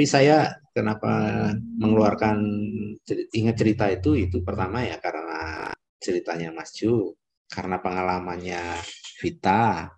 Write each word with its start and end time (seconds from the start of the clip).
Tapi 0.00 0.08
saya 0.08 0.48
kenapa 0.72 1.12
mengeluarkan 1.76 2.40
ingat 3.36 3.52
cerita 3.52 3.84
itu 3.92 4.16
itu 4.16 4.40
pertama 4.40 4.80
ya 4.80 4.96
karena 4.96 5.68
ceritanya 6.00 6.56
Mas 6.56 6.72
Ju, 6.72 7.12
karena 7.52 7.84
pengalamannya 7.84 8.80
Vita, 9.20 9.92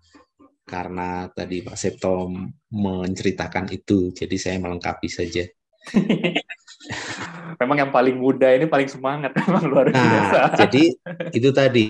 karena 0.67 1.31
tadi 1.31 1.63
Pak 1.63 1.79
Septo 1.79 2.27
menceritakan 2.75 3.71
itu, 3.71 4.11
jadi 4.11 4.35
saya 4.35 4.59
melengkapi 4.59 5.07
saja. 5.07 5.47
memang 7.63 7.87
yang 7.87 7.91
paling 7.95 8.19
muda 8.19 8.51
ini 8.51 8.67
paling 8.67 8.91
semangat, 8.91 9.31
memang 9.39 9.71
luar 9.71 9.87
nah, 9.87 10.03
biasa. 10.03 10.67
Jadi 10.67 10.99
itu 11.31 11.49
tadi 11.55 11.87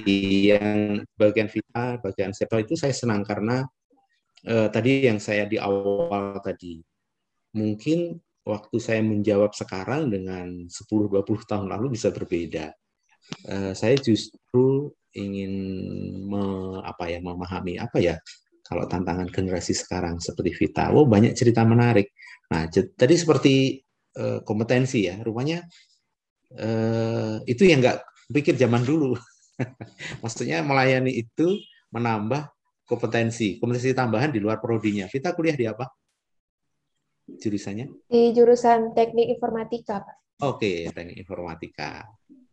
yang 0.53 1.01
bagian 1.17 1.49
Vita, 1.49 1.97
bagian 1.97 2.29
Septo 2.29 2.61
itu 2.61 2.77
saya 2.77 2.93
senang 2.93 3.25
karena 3.25 3.65
eh, 4.45 4.69
tadi 4.69 5.09
yang 5.09 5.17
saya 5.17 5.49
di 5.49 5.57
awal 5.57 6.37
tadi 6.45 6.92
mungkin 7.53 8.19
waktu 8.43 8.75
saya 8.81 8.99
menjawab 8.99 9.55
sekarang 9.55 10.11
dengan 10.11 10.67
10-20 10.67 11.23
tahun 11.47 11.67
lalu 11.71 11.95
bisa 11.95 12.11
berbeda. 12.11 12.75
Uh, 13.47 13.71
saya 13.71 13.95
justru 13.95 14.91
ingin 15.15 15.53
me, 16.27 16.43
apa 16.83 17.07
ya 17.07 17.23
memahami 17.23 17.79
apa 17.79 18.01
ya 18.01 18.19
kalau 18.65 18.83
tantangan 18.89 19.31
generasi 19.31 19.71
sekarang 19.71 20.19
seperti 20.19 20.51
Vita. 20.55 20.91
Oh 20.91 21.07
banyak 21.07 21.31
cerita 21.37 21.63
menarik. 21.63 22.11
Nah 22.51 22.67
tadi 22.71 23.15
seperti 23.15 23.79
uh, 24.19 24.43
kompetensi 24.43 25.07
ya, 25.07 25.21
rupanya 25.23 25.63
uh, 26.59 27.39
itu 27.47 27.63
yang 27.63 27.79
nggak 27.79 28.03
pikir 28.33 28.59
zaman 28.59 28.83
dulu. 28.83 29.15
Maksudnya 30.23 30.65
melayani 30.65 31.15
itu 31.15 31.59
menambah 31.93 32.49
kompetensi, 32.83 33.61
kompetensi 33.61 33.95
tambahan 33.95 34.33
di 34.33 34.43
luar 34.43 34.59
prodinya. 34.59 35.07
Vita 35.07 35.31
kuliah 35.31 35.55
di 35.55 35.69
apa? 35.69 35.87
Jurusannya? 37.27 37.87
Di 38.09 38.31
jurusan 38.35 38.91
Teknik 38.91 39.37
Informatika, 39.37 40.03
Pak. 40.03 40.15
Oke, 40.43 40.91
Teknik 40.91 41.17
Informatika. 41.23 42.03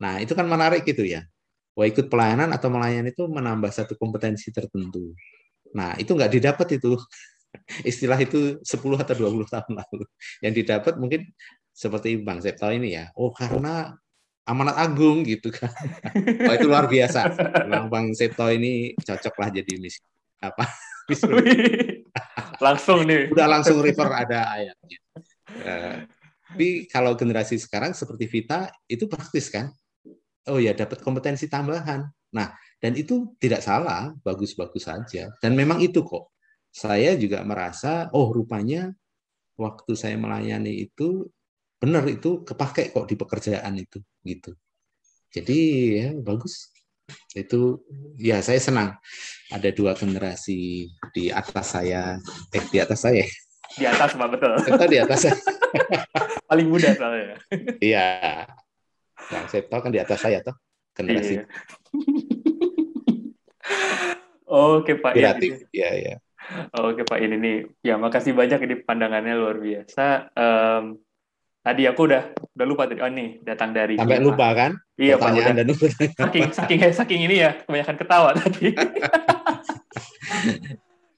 Nah, 0.01 0.23
itu 0.23 0.33
kan 0.33 0.47
menarik 0.47 0.87
gitu 0.87 1.05
ya. 1.05 1.27
Wah, 1.75 1.87
ikut 1.87 2.11
pelayanan 2.11 2.51
atau 2.51 2.69
melayani 2.69 3.15
itu 3.15 3.25
menambah 3.27 3.71
satu 3.71 3.95
kompetensi 3.97 4.51
tertentu. 4.51 5.15
Nah, 5.75 5.95
itu 5.99 6.13
nggak 6.15 6.33
didapat 6.35 6.81
itu. 6.81 6.99
Istilah 7.91 8.19
itu 8.19 8.59
10 8.63 8.99
atau 8.99 9.15
20 9.15 9.47
tahun 9.47 9.73
lalu. 9.75 10.05
Yang 10.43 10.55
didapat 10.63 10.95
mungkin 10.99 11.31
seperti 11.71 12.19
Bang 12.21 12.43
Septo 12.43 12.71
ini 12.71 12.95
ya. 12.95 13.11
Oh, 13.15 13.31
karena 13.35 13.95
amanat 14.47 14.77
agung 14.79 15.23
gitu 15.23 15.51
kan. 15.55 15.71
Oh, 16.51 16.55
itu 16.57 16.67
luar 16.67 16.91
biasa. 16.91 17.21
Bang 17.71 17.87
Bang 17.87 18.07
Septo 18.17 18.51
ini 18.51 18.97
cocoklah 18.99 19.55
jadi 19.55 19.79
mis 19.79 20.03
apa? 20.43 20.67
langsung 22.67 23.05
nih. 23.07 23.31
Udah 23.33 23.47
langsung 23.49 23.79
refer 23.81 24.09
ada 24.11 24.41
ayatnya. 24.55 24.99
Uh, 25.51 25.97
tapi 26.51 26.91
kalau 26.91 27.15
generasi 27.15 27.59
sekarang 27.59 27.95
seperti 27.95 28.27
Vita 28.27 28.71
itu 28.91 29.07
praktis 29.07 29.51
kan? 29.51 29.71
Oh 30.51 30.59
ya 30.59 30.75
dapat 30.75 30.99
kompetensi 31.05 31.47
tambahan. 31.47 32.07
Nah 32.35 32.49
dan 32.81 32.97
itu 32.97 33.37
tidak 33.37 33.61
salah, 33.61 34.11
bagus-bagus 34.25 34.89
saja. 34.89 35.29
Dan 35.39 35.53
memang 35.55 35.79
itu 35.85 36.01
kok. 36.01 36.33
Saya 36.71 37.19
juga 37.19 37.43
merasa, 37.43 38.09
oh 38.15 38.31
rupanya 38.31 38.95
waktu 39.59 39.93
saya 39.99 40.17
melayani 40.17 40.87
itu 40.89 41.29
benar 41.77 42.07
itu 42.09 42.41
kepake 42.47 42.93
kok 42.93 43.05
di 43.11 43.15
pekerjaan 43.21 43.75
itu 43.77 43.99
gitu. 44.25 44.53
Jadi 45.31 45.59
ya 45.97 46.09
bagus 46.19 46.73
itu 47.35 47.81
ya 48.19 48.43
saya 48.43 48.61
senang. 48.61 48.97
Ada 49.51 49.75
dua 49.75 49.99
generasi 49.99 50.91
di 51.11 51.25
atas 51.31 51.75
saya. 51.75 52.19
Eh 52.55 52.65
di 52.71 52.79
atas 52.79 53.03
saya. 53.03 53.27
Di 53.75 53.85
atas 53.87 54.15
mbak 54.19 54.39
betul. 54.39 54.53
Kita 54.63 54.87
di 54.87 54.99
atas 54.99 55.19
saya. 55.27 55.37
paling 56.51 56.67
muda 56.67 56.91
soalnya. 56.95 57.39
Iya. 57.79 58.09
Yang 59.31 59.45
saya 59.51 59.63
tahu 59.71 59.81
kan 59.87 59.93
di 59.95 60.01
atas 60.03 60.19
saya 60.19 60.39
tuh 60.43 60.57
generasi. 60.99 61.39
Iya. 61.39 61.45
oke 64.51 64.93
pak 64.99 65.15
kreatif. 65.15 65.71
ya 65.71 65.91
ya 65.95 66.15
oke 66.75 67.07
pak 67.07 67.19
ini 67.23 67.37
nih. 67.39 67.57
Ya 67.87 67.95
makasih 67.99 68.35
banyak 68.35 68.59
ini 68.67 68.75
pandangannya 68.83 69.35
luar 69.39 69.63
biasa. 69.63 70.35
Um, 70.35 70.99
Tadi 71.61 71.85
aku 71.85 72.09
udah 72.09 72.23
udah 72.57 72.67
lupa 72.67 72.89
tadi. 72.89 73.05
Oh 73.05 73.13
nih, 73.13 73.45
datang 73.45 73.77
dari 73.77 74.01
Sampai 74.01 74.17
Jema. 74.17 74.27
lupa 74.33 74.47
kan? 74.57 74.73
Iya, 74.97 75.21
Pak. 75.21 75.29
Dan 75.37 75.69
lupa. 75.69 75.87
Saking 75.93 76.47
saking 76.57 76.81
saking 76.97 77.21
ini 77.29 77.37
ya, 77.45 77.53
kebanyakan 77.69 77.97
ketawa 78.01 78.31
tadi. 78.33 78.73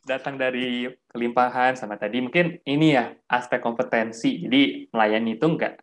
datang 0.02 0.34
dari 0.34 0.90
kelimpahan 1.14 1.78
sama 1.78 1.94
tadi 1.94 2.18
mungkin 2.18 2.58
ini 2.66 2.98
ya 2.98 3.14
aspek 3.30 3.62
kompetensi. 3.62 4.42
Jadi 4.42 4.90
melayani 4.90 5.38
itu 5.38 5.46
enggak 5.46 5.78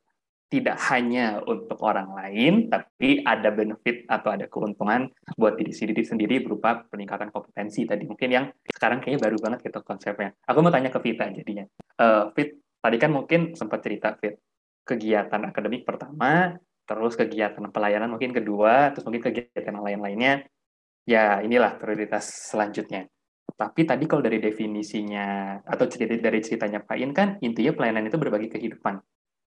tidak 0.49 0.81
hanya 0.89 1.39
untuk 1.45 1.77
orang 1.85 2.09
lain, 2.11 2.73
tapi 2.73 3.21
ada 3.21 3.53
benefit 3.53 4.03
atau 4.09 4.33
ada 4.33 4.49
keuntungan 4.49 5.07
buat 5.37 5.55
diri 5.55 5.71
sendiri 5.71 6.01
sendiri 6.01 6.35
berupa 6.41 6.83
peningkatan 6.89 7.29
kompetensi 7.29 7.85
tadi. 7.85 8.03
Mungkin 8.09 8.27
yang 8.27 8.45
sekarang 8.65 8.99
kayaknya 8.99 9.29
baru 9.29 9.37
banget 9.39 9.69
gitu 9.69 9.79
konsepnya. 9.85 10.33
Aku 10.49 10.59
mau 10.65 10.73
tanya 10.73 10.89
ke 10.89 10.99
Vita 10.99 11.29
jadinya. 11.29 11.69
Uh, 12.01 12.33
Fit, 12.33 12.57
tadi 12.81 12.97
kan 12.97 13.13
mungkin 13.13 13.53
sempat 13.53 13.85
cerita 13.85 14.17
Fit 14.17 14.41
kegiatan 14.89 15.53
akademik 15.53 15.85
pertama, 15.85 16.57
terus 16.89 17.13
kegiatan 17.13 17.69
pelayanan 17.69 18.09
mungkin 18.09 18.33
kedua, 18.33 18.89
terus 18.89 19.05
mungkin 19.05 19.29
kegiatan 19.29 19.77
lain-lainnya, 19.77 20.49
ya 21.05 21.45
inilah 21.45 21.77
prioritas 21.77 22.49
selanjutnya. 22.49 23.05
Tapi 23.53 23.85
tadi 23.85 24.09
kalau 24.09 24.25
dari 24.25 24.41
definisinya 24.41 25.59
atau 25.61 25.85
cerita 25.85 26.17
dari 26.17 26.39
ceritanya 26.41 26.81
Pak 26.81 26.97
In 26.97 27.11
kan 27.13 27.37
intinya 27.45 27.77
pelayanan 27.77 28.09
itu 28.09 28.17
berbagi 28.17 28.49
kehidupan 28.49 28.97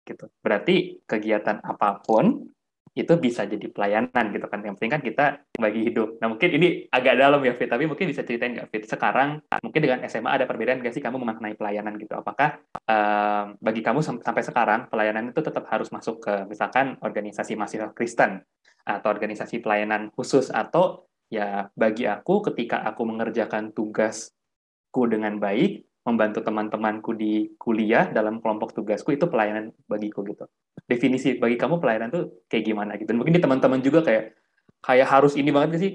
gitu. 0.07 0.31
Berarti 0.43 1.03
kegiatan 1.07 1.63
apa 1.63 2.03
pun 2.03 2.47
itu 2.93 3.13
bisa 3.17 3.49
jadi 3.49 3.73
pelayanan 3.73 4.37
gitu 4.37 4.47
kan. 4.49 4.61
Yang 4.61 4.75
penting 4.77 4.93
kan 4.93 5.03
kita 5.03 5.25
bagi 5.57 5.81
hidup. 5.89 6.21
Nah 6.21 6.29
mungkin 6.29 6.49
ini 6.53 6.69
agak 6.93 7.17
dalam 7.17 7.41
ya 7.41 7.57
Fit, 7.57 7.73
tapi 7.73 7.89
mungkin 7.89 8.13
bisa 8.13 8.21
ceritain 8.21 8.53
nggak 8.53 8.69
Fit? 8.69 8.85
Sekarang 8.85 9.41
mungkin 9.65 9.81
dengan 9.81 10.05
SMA 10.05 10.29
ada 10.29 10.45
perbedaan 10.45 10.85
nggak 10.85 10.93
sih 10.93 11.01
kamu 11.01 11.17
memaknai 11.17 11.57
pelayanan 11.57 11.97
gitu? 11.97 12.13
Apakah 12.21 12.61
um, 12.85 13.57
bagi 13.65 13.81
kamu 13.81 14.05
sampai 14.05 14.43
sekarang 14.45 14.93
pelayanan 14.93 15.33
itu 15.33 15.41
tetap 15.41 15.65
harus 15.73 15.89
masuk 15.89 16.21
ke 16.21 16.45
misalkan 16.45 17.01
organisasi 17.01 17.57
mahasiswa 17.57 17.97
Kristen 17.97 18.45
atau 18.85 19.09
organisasi 19.09 19.65
pelayanan 19.65 20.13
khusus 20.13 20.53
atau 20.53 21.09
ya 21.33 21.73
bagi 21.73 22.05
aku 22.05 22.45
ketika 22.53 22.85
aku 22.85 23.09
mengerjakan 23.09 23.73
tugasku 23.73 25.03
dengan 25.09 25.41
baik 25.41 25.92
membantu 26.03 26.43
teman-temanku 26.43 27.15
di 27.15 27.55
kuliah 27.55 28.11
dalam 28.11 28.43
kelompok 28.43 28.75
tugasku 28.75 29.15
itu 29.15 29.31
pelayanan 29.31 29.71
bagiku 29.87 30.27
gitu. 30.27 30.51
Definisi 30.83 31.39
bagi 31.39 31.55
kamu 31.55 31.79
pelayanan 31.79 32.11
tuh 32.11 32.43
kayak 32.51 32.65
gimana 32.67 32.99
gitu. 32.99 33.15
Dan 33.15 33.23
mungkin 33.23 33.39
di 33.39 33.43
teman-teman 33.43 33.79
juga 33.79 34.03
kayak 34.03 34.35
kayak 34.83 35.09
harus 35.09 35.39
ini 35.39 35.55
banget 35.55 35.79
sih. 35.79 35.93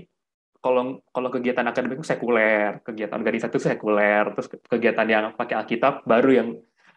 Kalau 0.57 1.03
kalau 1.11 1.29
kegiatan 1.29 1.67
akademik 1.67 2.01
sekuler, 2.07 2.81
kegiatan 2.81 3.19
organisasi 3.19 3.51
itu 3.51 3.61
sekuler, 3.61 4.25
terus 4.33 4.47
kegiatan 4.47 5.07
yang 5.07 5.25
pakai 5.35 5.55
Alkitab 5.59 6.07
baru 6.07 6.29
yang 6.33 6.47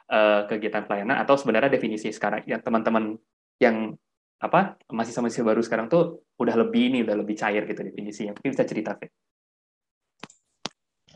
uh, 0.09 0.47
kegiatan 0.47 0.87
pelayanan 0.87 1.21
atau 1.21 1.35
sebenarnya 1.35 1.71
definisi 1.71 2.09
sekarang 2.15 2.47
yang 2.47 2.63
teman-teman 2.63 3.19
yang 3.61 3.95
apa 4.41 4.81
masih 4.89 5.13
sama 5.13 5.29
baru 5.29 5.61
sekarang 5.61 5.93
tuh 5.93 6.25
udah 6.41 6.57
lebih 6.57 6.89
ini 6.89 6.99
udah 7.05 7.21
lebih 7.21 7.37
cair 7.37 7.67
gitu 7.69 7.85
definisinya. 7.85 8.33
Mungkin 8.33 8.51
bisa 8.57 8.65
cerita, 8.65 8.97
Fit 8.97 9.13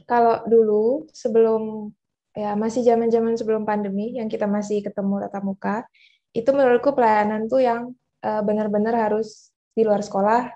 kalau 0.04 0.44
dulu 0.48 1.08
sebelum 1.12 1.92
ya 2.34 2.58
masih 2.58 2.82
zaman-zaman 2.82 3.38
sebelum 3.38 3.62
pandemi 3.62 4.18
yang 4.18 4.26
kita 4.26 4.44
masih 4.50 4.82
ketemu 4.82 5.22
tatap 5.28 5.42
muka, 5.46 5.76
itu 6.34 6.50
menurutku 6.50 6.90
pelayanan 6.92 7.46
tuh 7.46 7.62
yang 7.62 7.94
uh, 8.26 8.42
benar-benar 8.42 8.94
harus 9.08 9.54
di 9.74 9.86
luar 9.86 10.02
sekolah, 10.02 10.50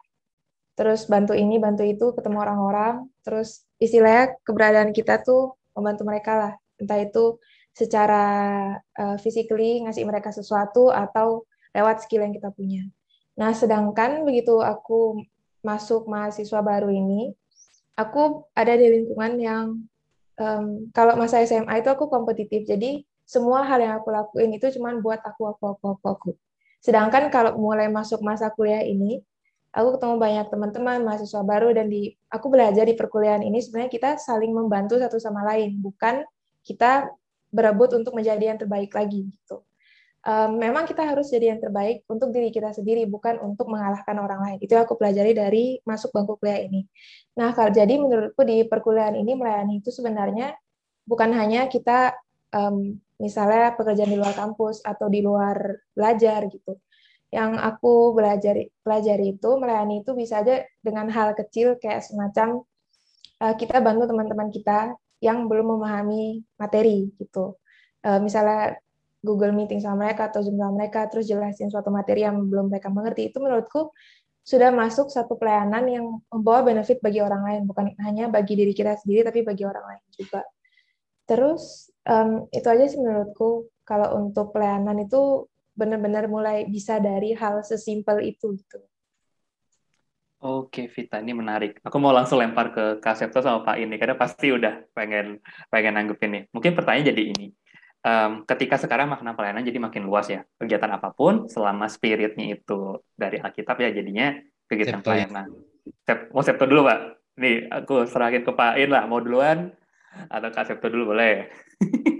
terus 0.74 1.06
bantu 1.06 1.38
ini, 1.38 1.58
bantu 1.62 1.86
itu, 1.86 2.10
ketemu 2.14 2.42
orang-orang, 2.42 3.06
terus 3.22 3.66
istilahnya 3.78 4.34
keberadaan 4.42 4.90
kita 4.90 5.22
tuh 5.22 5.54
membantu 5.74 6.02
mereka 6.06 6.32
lah, 6.34 6.52
entah 6.82 6.98
itu 6.98 7.38
secara 7.74 8.26
uh, 8.98 9.16
physically 9.22 9.86
ngasih 9.86 10.02
mereka 10.02 10.34
sesuatu 10.34 10.90
atau 10.90 11.46
lewat 11.70 12.02
skill 12.02 12.26
yang 12.26 12.34
kita 12.34 12.50
punya. 12.50 12.82
Nah, 13.38 13.54
sedangkan 13.54 14.26
begitu 14.26 14.58
aku 14.58 15.22
masuk 15.62 16.10
mahasiswa 16.10 16.58
baru 16.58 16.90
ini, 16.90 17.38
aku 17.98 18.46
ada 18.54 18.78
di 18.78 18.86
lingkungan 18.86 19.32
yang 19.42 19.64
um, 20.38 20.86
kalau 20.94 21.18
masa 21.18 21.42
SMA 21.42 21.82
itu 21.82 21.90
aku 21.90 22.06
kompetitif. 22.06 22.62
Jadi 22.62 23.02
semua 23.26 23.66
hal 23.66 23.82
yang 23.82 23.98
aku 23.98 24.08
lakuin 24.14 24.54
itu 24.54 24.70
cuma 24.78 24.94
buat 25.02 25.18
aku, 25.20 25.50
aku, 25.50 25.64
aku, 25.74 25.84
aku, 25.98 26.06
aku. 26.06 26.30
Sedangkan 26.78 27.28
kalau 27.28 27.58
mulai 27.58 27.90
masuk 27.90 28.22
masa 28.22 28.54
kuliah 28.54 28.86
ini, 28.86 29.20
aku 29.74 29.98
ketemu 29.98 30.14
banyak 30.16 30.46
teman-teman 30.48 31.02
mahasiswa 31.02 31.42
baru 31.42 31.74
dan 31.74 31.90
di 31.90 32.14
aku 32.30 32.46
belajar 32.48 32.86
di 32.86 32.94
perkuliahan 32.94 33.42
ini 33.42 33.58
sebenarnya 33.58 33.90
kita 33.90 34.10
saling 34.16 34.54
membantu 34.54 34.96
satu 34.96 35.18
sama 35.18 35.42
lain, 35.44 35.76
bukan 35.82 36.22
kita 36.62 37.10
berebut 37.50 37.98
untuk 37.98 38.14
menjadi 38.14 38.54
yang 38.54 38.58
terbaik 38.60 38.94
lagi 38.94 39.28
gitu 39.28 39.67
memang 40.36 40.84
kita 40.84 41.08
harus 41.08 41.32
jadi 41.32 41.56
yang 41.56 41.60
terbaik 41.64 42.04
untuk 42.04 42.28
diri 42.36 42.52
kita 42.52 42.76
sendiri, 42.76 43.08
bukan 43.08 43.40
untuk 43.40 43.64
mengalahkan 43.72 44.12
orang 44.20 44.40
lain. 44.44 44.58
Itu 44.60 44.76
aku 44.76 45.00
pelajari 45.00 45.32
dari 45.32 45.64
masuk 45.88 46.12
bangku 46.12 46.36
kuliah 46.36 46.68
ini. 46.68 46.84
Nah, 47.40 47.56
kalau 47.56 47.72
jadi 47.72 47.96
menurutku 47.96 48.44
di 48.44 48.68
perkuliahan 48.68 49.16
ini 49.16 49.32
melayani 49.32 49.80
itu 49.80 49.88
sebenarnya 49.88 50.52
bukan 51.08 51.32
hanya 51.32 51.72
kita 51.72 52.12
um, 52.52 53.00
misalnya 53.16 53.72
pekerjaan 53.72 54.12
di 54.12 54.20
luar 54.20 54.36
kampus 54.36 54.84
atau 54.84 55.08
di 55.08 55.24
luar 55.24 55.80
belajar 55.96 56.44
gitu. 56.52 56.76
Yang 57.32 57.60
aku 57.60 58.12
belajar 58.12 58.56
pelajari 58.84 59.36
itu 59.36 59.50
melayani 59.56 60.04
itu 60.04 60.12
bisa 60.12 60.44
aja 60.44 60.60
dengan 60.84 61.08
hal 61.08 61.32
kecil 61.36 61.80
kayak 61.80 62.04
semacam 62.04 62.68
uh, 63.40 63.54
kita 63.56 63.80
bantu 63.80 64.12
teman-teman 64.12 64.48
kita 64.52 64.92
yang 65.24 65.48
belum 65.48 65.72
memahami 65.76 66.44
materi 66.60 67.08
gitu. 67.16 67.56
Uh, 68.04 68.20
misalnya 68.20 68.76
Google 69.22 69.54
Meeting 69.54 69.82
sama 69.82 70.06
mereka 70.06 70.30
atau 70.30 70.40
Zoom 70.44 70.58
sama 70.58 70.74
mereka 70.78 71.10
terus 71.10 71.26
jelasin 71.26 71.68
suatu 71.68 71.90
materi 71.90 72.22
yang 72.22 72.38
belum 72.46 72.70
mereka 72.70 72.88
mengerti 72.88 73.34
itu 73.34 73.42
menurutku 73.42 73.90
sudah 74.48 74.72
masuk 74.72 75.12
satu 75.12 75.36
pelayanan 75.36 75.84
yang 75.90 76.06
membawa 76.32 76.64
benefit 76.64 77.04
bagi 77.04 77.20
orang 77.20 77.44
lain 77.44 77.62
bukan 77.68 77.92
hanya 78.00 78.32
bagi 78.32 78.56
diri 78.56 78.72
kita 78.72 78.96
sendiri 78.96 79.28
tapi 79.28 79.44
bagi 79.44 79.68
orang 79.68 79.84
lain 79.84 80.04
juga. 80.16 80.40
Terus 81.28 81.92
um, 82.08 82.48
itu 82.48 82.64
aja 82.64 82.84
sih 82.88 82.96
menurutku 82.96 83.68
kalau 83.84 84.16
untuk 84.16 84.56
pelayanan 84.56 85.04
itu 85.04 85.44
benar-benar 85.76 86.32
mulai 86.32 86.64
bisa 86.64 86.96
dari 86.96 87.36
hal 87.36 87.60
sesimpel 87.60 88.24
itu 88.24 88.56
gitu. 88.56 88.80
Oke, 90.38 90.86
Vita, 90.86 91.18
ini 91.18 91.34
menarik. 91.34 91.82
Aku 91.82 91.98
mau 91.98 92.14
langsung 92.14 92.38
lempar 92.38 92.70
ke 92.70 93.02
Kak 93.02 93.18
Septo 93.18 93.42
sama 93.42 93.66
Pak 93.66 93.74
ini, 93.82 93.98
karena 93.98 94.14
pasti 94.14 94.54
udah 94.54 94.86
pengen 94.94 95.42
pengen 95.66 95.98
nanggepin 95.98 96.30
nih. 96.30 96.42
Mungkin 96.54 96.78
pertanyaan 96.78 97.10
jadi 97.10 97.22
ini. 97.34 97.46
Um, 97.98 98.46
ketika 98.46 98.78
sekarang 98.78 99.10
makna 99.10 99.34
pelayanan 99.34 99.66
jadi 99.66 99.82
makin 99.82 100.06
luas 100.06 100.30
ya. 100.30 100.46
Kegiatan 100.56 100.94
apa 100.94 101.10
pun, 101.10 101.50
selama 101.50 101.90
spiritnya 101.90 102.54
itu 102.54 103.02
dari 103.18 103.42
Alkitab 103.42 103.74
ya 103.82 103.90
jadinya 103.90 104.38
kegiatan 104.70 105.02
Septo. 105.02 105.10
pelayanan. 105.10 105.46
Sep, 106.06 106.30
mau 106.30 106.44
Septo 106.44 106.64
dulu, 106.68 106.86
Pak. 106.86 106.98
Nih, 107.38 107.66
aku 107.70 108.06
serahin 108.06 108.46
ke 108.46 108.52
Pak 108.54 108.78
In 108.78 108.90
lah. 108.94 109.06
Mau 109.10 109.22
duluan? 109.22 109.74
Atau 110.30 110.50
Kak 110.50 110.66
Septo 110.68 110.90
dulu, 110.90 111.14
boleh? 111.14 111.48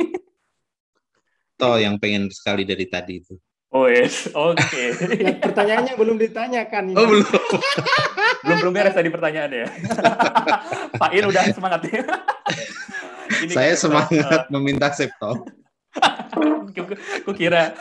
Toh 1.58 1.74
yang 1.74 1.98
pengen 1.98 2.30
sekali 2.30 2.62
dari 2.62 2.86
tadi 2.86 3.18
itu. 3.18 3.34
Oh 3.68 3.84
yes, 3.84 4.32
oke. 4.32 4.56
Okay. 4.56 4.96
ya, 5.20 5.36
pertanyaannya 5.44 5.92
belum 6.00 6.16
ditanyakan. 6.16 6.96
Oh 6.96 7.04
belum. 7.04 7.26
belum 8.48 8.56
belum 8.64 8.72
beres 8.72 8.96
tadi 8.96 9.12
pertanyaannya. 9.12 9.66
Pak 11.02 11.10
In 11.12 11.28
udah 11.28 11.42
semangat 11.52 11.84
ya. 11.84 12.00
Ini 13.44 13.52
Saya 13.52 13.74
semangat 13.76 14.48
uh, 14.48 14.50
meminta 14.56 14.88
Septo. 14.88 15.44
Ku 17.26 17.32
kira, 17.34 17.74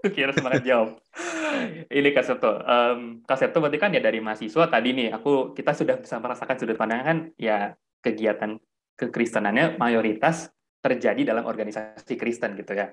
ku 0.00 0.08
kira 0.08 0.32
semangat 0.32 0.64
jawab. 0.64 0.96
Ini 1.90 2.08
Kak 2.16 2.24
Septo. 2.24 2.50
Um, 2.64 3.20
Kak 3.26 3.36
Septo 3.36 3.60
berarti 3.60 3.76
kan 3.76 3.92
ya 3.92 4.00
dari 4.00 4.22
mahasiswa 4.22 4.64
tadi 4.70 4.96
nih, 4.96 5.08
aku 5.12 5.52
kita 5.52 5.76
sudah 5.76 6.00
bisa 6.00 6.16
merasakan 6.16 6.56
sudut 6.56 6.78
pandang 6.78 7.02
kan 7.04 7.18
ya 7.36 7.76
kegiatan 8.00 8.56
kekristenannya 8.96 9.76
mayoritas 9.76 10.48
terjadi 10.80 11.36
dalam 11.36 11.44
organisasi 11.44 12.16
Kristen 12.16 12.56
gitu 12.56 12.72
ya 12.72 12.88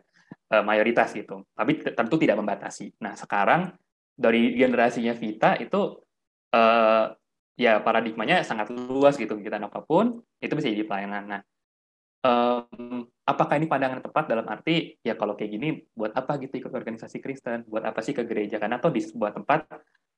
uh, 0.52 0.64
mayoritas 0.64 1.16
gitu. 1.16 1.48
Tapi 1.56 1.84
tentu 1.96 2.16
tidak 2.20 2.40
membatasi. 2.40 2.92
Nah, 3.04 3.16
sekarang 3.16 3.72
dari 4.18 4.56
generasinya 4.56 5.14
Vita 5.16 5.56
itu 5.60 6.04
uh, 6.52 7.06
ya 7.58 7.80
paradigmanya 7.84 8.44
sangat 8.44 8.72
luas 8.72 9.16
gitu. 9.16 9.40
Kita 9.40 9.60
apa 9.60 9.80
pun 9.84 10.20
itu 10.40 10.54
bisa 10.56 10.68
jadi 10.72 10.84
pelayanan. 10.88 11.24
Nah, 11.28 11.42
um, 12.24 13.08
apakah 13.28 13.60
ini 13.60 13.68
pandangan 13.68 14.00
tepat 14.00 14.32
dalam 14.32 14.48
arti 14.48 14.96
ya 15.04 15.20
kalau 15.20 15.36
kayak 15.36 15.52
gini 15.52 15.84
buat 15.92 16.16
apa 16.16 16.40
gitu 16.40 16.64
ikut 16.64 16.72
organisasi 16.72 17.20
Kristen? 17.20 17.68
Buat 17.68 17.92
apa 17.92 18.00
sih 18.00 18.16
ke 18.16 18.24
gereja 18.24 18.56
kan 18.58 18.72
atau 18.72 18.88
di 18.88 19.04
sebuah 19.04 19.36
tempat 19.36 19.68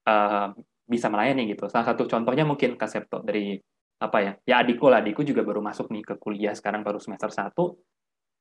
uh, 0.05 0.53
bisa 0.85 1.09
melayani 1.09 1.49
gitu. 1.49 1.65
Salah 1.65 1.89
satu 1.89 2.05
contohnya 2.05 2.45
mungkin 2.45 2.77
Kasepto 2.77 3.25
dari 3.25 3.57
apa 3.99 4.17
ya? 4.21 4.31
Ya 4.45 4.55
adikku 4.61 4.85
lah, 4.87 5.01
adikku 5.01 5.25
juga 5.25 5.41
baru 5.41 5.59
masuk 5.59 5.89
nih 5.89 6.05
ke 6.05 6.15
kuliah 6.21 6.53
sekarang 6.53 6.85
baru 6.85 7.01
semester 7.01 7.33
satu 7.33 7.81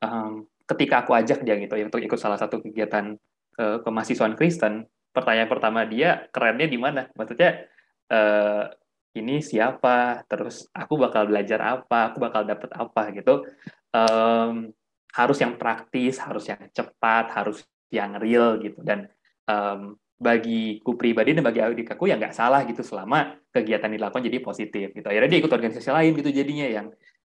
um, 0.04 0.46
ketika 0.68 1.02
aku 1.02 1.16
ajak 1.16 1.42
dia 1.42 1.56
gitu 1.58 1.74
ya 1.74 1.84
untuk 1.88 2.02
ikut 2.02 2.18
salah 2.20 2.38
satu 2.38 2.60
kegiatan 2.62 3.16
uh, 3.58 3.78
kemahasiswaan 3.82 4.36
Kristen, 4.36 4.86
pertanyaan 5.10 5.50
pertama 5.50 5.88
dia 5.88 6.28
kerennya 6.30 6.68
di 6.68 6.78
mana? 6.78 7.08
Maksudnya 7.16 7.66
uh, 8.12 8.68
ini 9.16 9.42
siapa? 9.42 10.22
Terus 10.28 10.68
aku 10.70 11.00
bakal 11.00 11.26
belajar 11.26 11.58
apa? 11.64 12.12
Aku 12.12 12.22
bakal 12.22 12.46
dapat 12.46 12.70
apa 12.76 13.02
gitu? 13.16 13.42
Um, 13.88 14.74
harus 15.16 15.38
yang 15.40 15.56
praktis, 15.56 16.20
harus 16.20 16.44
yang 16.46 16.60
cepat, 16.70 17.32
harus 17.32 17.64
yang 17.88 18.20
real 18.20 18.60
gitu 18.60 18.84
dan 18.84 19.08
um, 19.48 19.96
bagiku 20.18 20.98
pribadi 20.98 21.32
dan 21.32 21.46
bagi 21.46 21.62
adik 21.62 21.94
aku 21.94 22.10
ya 22.10 22.18
nggak 22.18 22.34
salah 22.34 22.66
gitu 22.66 22.82
selama 22.84 23.38
kegiatan 23.54 23.88
dilakukan 23.88 24.26
jadi 24.26 24.38
positif 24.42 24.86
gitu. 24.92 25.06
Akhirnya 25.06 25.30
dia 25.30 25.38
ikut 25.40 25.52
organisasi 25.52 25.88
lain 25.88 26.12
gitu 26.18 26.30
jadinya 26.34 26.66
yang 26.68 26.86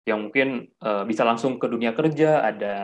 yang 0.07 0.23
mungkin 0.23 0.71
uh, 0.79 1.03
bisa 1.03 1.27
langsung 1.27 1.59
ke 1.59 1.67
dunia 1.67 1.91
kerja, 1.91 2.39
ada 2.47 2.75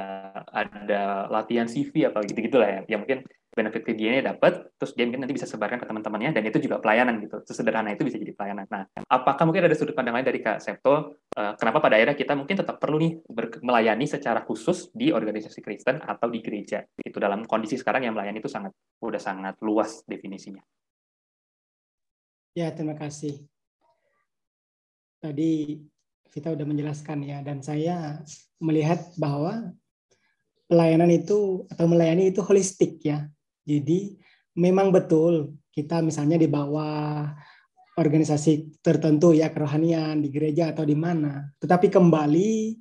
ada 0.52 1.32
latihan 1.32 1.72
CV 1.72 2.12
apa 2.12 2.20
gitu-gitu 2.28 2.60
lah 2.60 2.84
ya. 2.84 2.96
Yang 2.96 3.00
mungkin 3.08 3.20
benefit 3.54 3.86
dia 3.94 4.20
dapat, 4.20 4.66
terus 4.82 4.98
dia 4.98 5.06
mungkin 5.06 5.24
nanti 5.24 5.38
bisa 5.38 5.46
sebarkan 5.46 5.78
ke 5.78 5.86
teman-temannya 5.86 6.34
dan 6.34 6.44
itu 6.44 6.58
juga 6.58 6.82
pelayanan 6.82 7.22
gitu. 7.22 7.38
Sesederhana 7.46 7.94
itu 7.94 8.02
bisa 8.02 8.18
jadi 8.18 8.34
pelayanan. 8.34 8.66
Nah, 8.68 8.90
apakah 9.06 9.46
mungkin 9.46 9.70
ada 9.70 9.78
sudut 9.78 9.94
pandang 9.94 10.18
lain 10.18 10.26
dari 10.26 10.42
Kak 10.42 10.58
Septo? 10.58 11.22
Uh, 11.38 11.54
kenapa 11.58 11.78
pada 11.80 12.02
akhirnya 12.02 12.18
kita 12.18 12.34
mungkin 12.34 12.58
tetap 12.58 12.82
perlu 12.82 12.98
nih 12.98 13.14
melayani 13.62 14.10
secara 14.10 14.42
khusus 14.42 14.90
di 14.92 15.14
organisasi 15.14 15.62
Kristen 15.62 16.02
atau 16.02 16.28
di 16.34 16.42
gereja? 16.42 16.82
Itu 16.98 17.22
dalam 17.22 17.46
kondisi 17.46 17.78
sekarang 17.78 18.10
yang 18.10 18.18
melayani 18.18 18.42
itu 18.42 18.50
sangat 18.50 18.74
udah 19.00 19.22
sangat 19.22 19.56
luas 19.62 20.02
definisinya. 20.10 20.66
Ya, 22.58 22.74
terima 22.74 22.98
kasih. 22.98 23.46
Tadi 25.22 25.82
kita 26.34 26.58
sudah 26.58 26.66
menjelaskan 26.66 27.22
ya 27.22 27.46
dan 27.46 27.62
saya 27.62 28.18
melihat 28.58 29.14
bahwa 29.22 29.74
pelayanan 30.66 31.14
itu 31.14 31.70
atau 31.70 31.86
melayani 31.86 32.34
itu 32.34 32.42
holistik 32.42 32.98
ya. 33.06 33.30
Jadi 33.64 34.20
memang 34.60 34.92
betul 34.94 35.56
kita 35.74 36.04
misalnya 36.06 36.38
di 36.38 36.46
bawah 36.46 37.32
organisasi 37.94 38.82
tertentu 38.82 39.34
ya 39.34 39.54
kerohanian 39.54 40.22
di 40.22 40.30
gereja 40.30 40.74
atau 40.74 40.86
di 40.86 40.98
mana. 40.98 41.50
Tetapi 41.62 41.90
kembali 41.90 42.78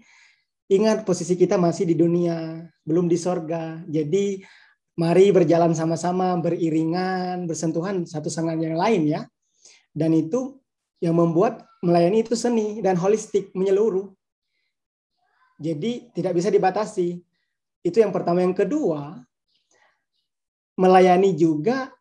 ingat 0.72 1.04
posisi 1.04 1.36
kita 1.36 1.60
masih 1.60 1.88
di 1.88 1.96
dunia, 1.96 2.64
belum 2.84 3.08
di 3.08 3.18
sorga. 3.20 3.80
Jadi 3.84 4.40
mari 4.96 5.32
berjalan 5.32 5.76
sama-sama 5.76 6.36
beriringan, 6.40 7.44
bersentuhan 7.44 8.08
satu 8.08 8.32
sama 8.32 8.56
yang 8.56 8.76
lain 8.76 9.02
ya. 9.08 9.22
Dan 9.92 10.16
itu 10.16 10.60
yang 11.04 11.16
membuat 11.18 11.68
melayani 11.84 12.24
itu 12.24 12.32
seni 12.32 12.80
dan 12.80 12.96
holistik, 12.96 13.52
menyeluruh. 13.52 14.08
Jadi 15.60 16.14
tidak 16.16 16.32
bisa 16.40 16.48
dibatasi. 16.48 17.20
Itu 17.84 18.00
yang 18.00 18.14
pertama. 18.14 18.40
Yang 18.40 18.64
kedua, 18.64 19.20
melayani 20.82 21.38
juga 21.38 21.94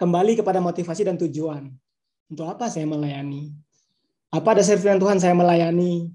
kembali 0.00 0.40
kepada 0.40 0.64
motivasi 0.64 1.04
dan 1.04 1.20
tujuan. 1.20 1.68
Untuk 2.32 2.48
apa 2.48 2.72
saya 2.72 2.88
melayani? 2.88 3.52
Apa 4.32 4.56
dasar 4.56 4.80
firman 4.80 4.96
Tuhan 4.96 5.20
saya 5.20 5.36
melayani? 5.36 6.08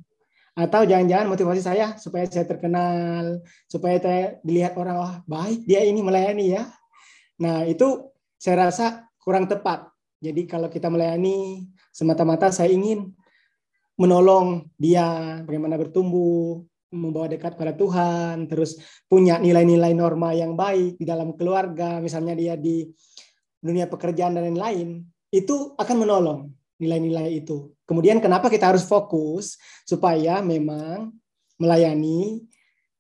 Atau 0.52 0.84
jangan-jangan 0.84 1.32
motivasi 1.32 1.62
saya 1.64 1.96
supaya 1.96 2.28
saya 2.28 2.44
terkenal, 2.44 3.40
supaya 3.72 4.02
saya 4.02 4.42
dilihat 4.44 4.76
orang, 4.76 4.98
wah 5.00 5.16
baik 5.24 5.64
dia 5.64 5.86
ini 5.86 6.04
melayani 6.04 6.60
ya. 6.60 6.68
Nah 7.40 7.64
itu 7.64 8.12
saya 8.36 8.68
rasa 8.68 9.08
kurang 9.22 9.48
tepat. 9.48 9.88
Jadi 10.20 10.46
kalau 10.46 10.68
kita 10.68 10.92
melayani 10.92 11.66
semata-mata 11.90 12.52
saya 12.52 12.70
ingin 12.70 13.10
menolong 13.96 14.68
dia 14.76 15.40
bagaimana 15.48 15.80
bertumbuh, 15.80 16.62
membawa 16.92 17.32
dekat 17.32 17.56
pada 17.56 17.72
Tuhan, 17.72 18.52
terus 18.52 18.78
punya 19.08 19.40
nilai-nilai 19.40 19.96
norma 19.96 20.36
yang 20.36 20.60
baik 20.60 21.00
di 21.00 21.06
dalam 21.08 21.34
keluarga, 21.40 22.04
misalnya 22.04 22.36
dia 22.36 22.54
di 22.60 22.88
dunia 23.64 23.88
pekerjaan 23.88 24.36
dan 24.36 24.52
lain-lain, 24.52 25.02
itu 25.32 25.72
akan 25.80 25.98
menolong 25.98 26.40
nilai-nilai 26.84 27.42
itu. 27.42 27.72
Kemudian 27.88 28.20
kenapa 28.20 28.52
kita 28.52 28.76
harus 28.76 28.84
fokus 28.84 29.56
supaya 29.88 30.44
memang 30.44 31.16
melayani 31.56 32.44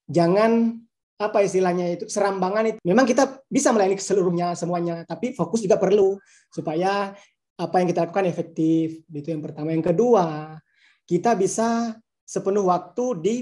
jangan 0.07 0.77
apa 1.21 1.45
istilahnya 1.45 1.98
itu 2.00 2.05
serambangan 2.10 2.74
itu. 2.74 2.79
Memang 2.81 3.05
kita 3.05 3.43
bisa 3.45 3.69
melayani 3.69 3.98
seluruhnya 4.01 4.57
semuanya, 4.57 5.05
tapi 5.05 5.38
fokus 5.38 5.62
juga 5.62 5.77
perlu 5.77 6.17
supaya 6.50 7.13
apa 7.62 7.75
yang 7.77 7.88
kita 7.93 8.10
lakukan 8.10 8.25
efektif. 8.25 9.05
Itu 9.05 9.29
yang 9.29 9.41
pertama. 9.45 9.69
Yang 9.74 9.93
kedua, 9.93 10.57
kita 11.05 11.38
bisa 11.38 11.93
sepenuh 12.25 12.65
waktu 12.65 13.05
di 13.21 13.36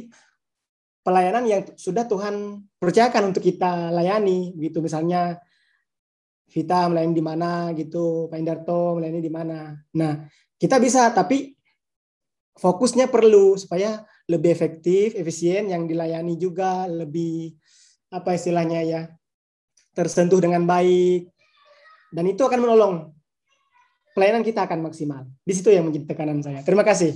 pelayanan 1.09 1.43
yang 1.49 1.61
sudah 1.73 2.05
Tuhan 2.05 2.61
percayakan 2.77 3.33
untuk 3.33 3.41
kita 3.41 3.89
layani 3.89 4.53
gitu. 4.61 4.85
Misalnya 4.85 5.41
Vita 6.49 6.85
melayani 6.85 7.13
di 7.17 7.25
mana 7.25 7.73
gitu. 7.73 8.29
Pak 8.29 8.37
Indarto 8.37 9.01
melayani 9.01 9.21
di 9.21 9.33
mana. 9.33 9.73
Nah 9.97 10.29
kita 10.61 10.77
bisa 10.77 11.09
tapi 11.09 11.57
fokusnya 12.57 13.09
perlu 13.09 13.57
supaya 13.57 14.05
lebih 14.29 14.53
efektif 14.53 15.17
efisien 15.17 15.73
yang 15.73 15.89
dilayani 15.89 16.37
juga 16.37 16.85
lebih 16.85 17.57
apa 18.13 18.37
istilahnya 18.37 18.81
ya 18.85 19.01
tersentuh 19.97 20.37
dengan 20.37 20.65
baik. 20.69 21.29
Dan 22.13 22.25
itu 22.29 22.41
akan 22.41 22.61
menolong. 22.61 22.95
Pelayanan 24.13 24.41
kita 24.41 24.65
akan 24.65 24.89
maksimal. 24.89 25.25
Di 25.45 25.53
situ 25.53 25.69
yang 25.69 25.85
menjadi 25.85 26.09
tekanan 26.09 26.41
saya. 26.41 26.65
Terima 26.65 26.81
kasih. 26.81 27.13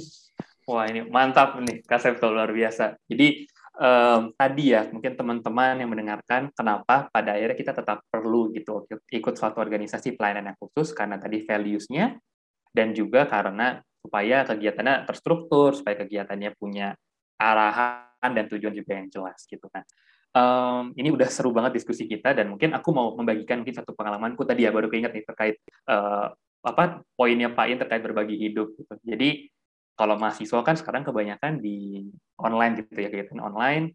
Wah 0.69 0.85
ini 0.87 1.03
mantap 1.09 1.57
nih. 1.59 1.81
Kak 1.83 1.99
Septo 1.99 2.29
luar 2.29 2.53
biasa. 2.53 2.95
Jadi 3.09 3.49
um, 3.77 4.33
tadi 4.37 4.73
ya 4.73 4.89
mungkin 4.89 5.13
teman-teman 5.17 5.81
yang 5.81 5.89
mendengarkan 5.89 6.49
kenapa 6.53 7.09
pada 7.09 7.37
akhirnya 7.37 7.57
kita 7.57 7.71
tetap 7.73 8.05
perlu 8.09 8.53
gitu 8.53 8.85
ikut 8.89 9.33
suatu 9.37 9.61
organisasi 9.61 10.17
pelayanan 10.17 10.53
yang 10.53 10.57
khusus 10.57 10.93
karena 10.93 11.17
tadi 11.17 11.41
values-nya 11.45 12.17
dan 12.73 12.93
juga 12.93 13.29
karena 13.29 13.81
supaya 14.03 14.43
kegiatannya 14.43 15.07
terstruktur 15.07 15.77
supaya 15.77 15.95
kegiatannya 16.03 16.51
punya 16.59 16.97
arahan 17.39 18.31
dan 18.33 18.45
tujuan 18.51 18.75
juga 18.75 18.99
yang 18.99 19.07
jelas 19.07 19.47
gitu. 19.47 19.63
Kan 19.71 19.83
um, 20.33 20.91
ini 20.97 21.13
udah 21.13 21.29
seru 21.29 21.53
banget 21.53 21.79
diskusi 21.79 22.09
kita 22.09 22.33
dan 22.33 22.51
mungkin 22.51 22.73
aku 22.73 22.89
mau 22.91 23.13
membagikan 23.15 23.61
mungkin 23.61 23.77
satu 23.77 23.93
pengalamanku 23.93 24.43
tadi 24.43 24.65
ya 24.65 24.73
baru 24.73 24.89
keinget 24.89 25.13
nih 25.13 25.25
terkait 25.25 25.55
uh, 25.87 26.33
apa 26.63 27.03
poinnya 27.15 27.51
Pak 27.53 27.65
In 27.69 27.77
terkait 27.79 28.01
berbagi 28.01 28.35
hidup 28.39 28.73
gitu. 28.75 28.93
Jadi 29.05 29.52
kalau 29.93 30.17
mahasiswa 30.17 30.61
kan 30.65 30.75
sekarang 30.77 31.05
kebanyakan 31.05 31.61
di 31.61 32.09
online 32.41 32.81
gitu 32.81 32.97
ya 32.97 33.09
kegiatan 33.13 33.41
online 33.41 33.93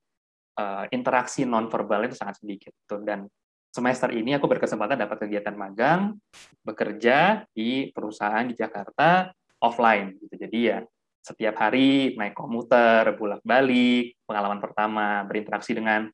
uh, 0.58 0.86
interaksi 0.94 1.42
non 1.42 1.66
verbal 1.66 2.06
itu 2.06 2.14
sangat 2.14 2.38
sedikit 2.42 2.74
tuh 2.86 3.02
dan 3.02 3.26
semester 3.68 4.10
ini 4.10 4.34
aku 4.34 4.48
berkesempatan 4.48 4.98
dapat 4.98 5.28
kegiatan 5.28 5.54
magang 5.54 6.16
bekerja 6.64 7.44
di 7.52 7.92
perusahaan 7.92 8.44
di 8.48 8.56
Jakarta 8.56 9.30
offline 9.60 10.16
gitu. 10.18 10.34
Jadi 10.34 10.58
ya 10.72 10.78
setiap 11.22 11.60
hari 11.60 12.16
naik 12.16 12.32
komuter 12.32 13.12
bolak-balik 13.14 14.16
pengalaman 14.24 14.58
pertama 14.62 15.22
berinteraksi 15.28 15.76
dengan 15.76 16.08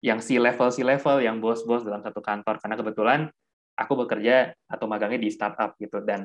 yang 0.00 0.20
si 0.20 0.36
level 0.36 0.68
si 0.72 0.84
level 0.84 1.20
yang 1.20 1.38
bos-bos 1.38 1.84
dalam 1.84 2.00
satu 2.00 2.24
kantor. 2.24 2.58
Karena 2.60 2.76
kebetulan 2.80 3.20
aku 3.76 3.92
bekerja 4.04 4.56
atau 4.66 4.86
magangnya 4.88 5.20
di 5.20 5.30
startup 5.30 5.76
gitu. 5.76 6.00
Dan 6.00 6.24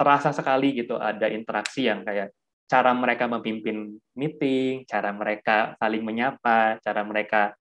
terasa 0.00 0.32
sekali 0.32 0.72
gitu 0.72 0.96
ada 0.96 1.28
interaksi 1.28 1.84
yang 1.84 2.00
kayak 2.08 2.32
cara 2.64 2.96
mereka 2.96 3.28
memimpin 3.28 4.00
meeting, 4.16 4.88
cara 4.88 5.12
mereka 5.12 5.76
saling 5.76 6.00
menyapa, 6.00 6.80
cara 6.80 7.04
mereka 7.04 7.52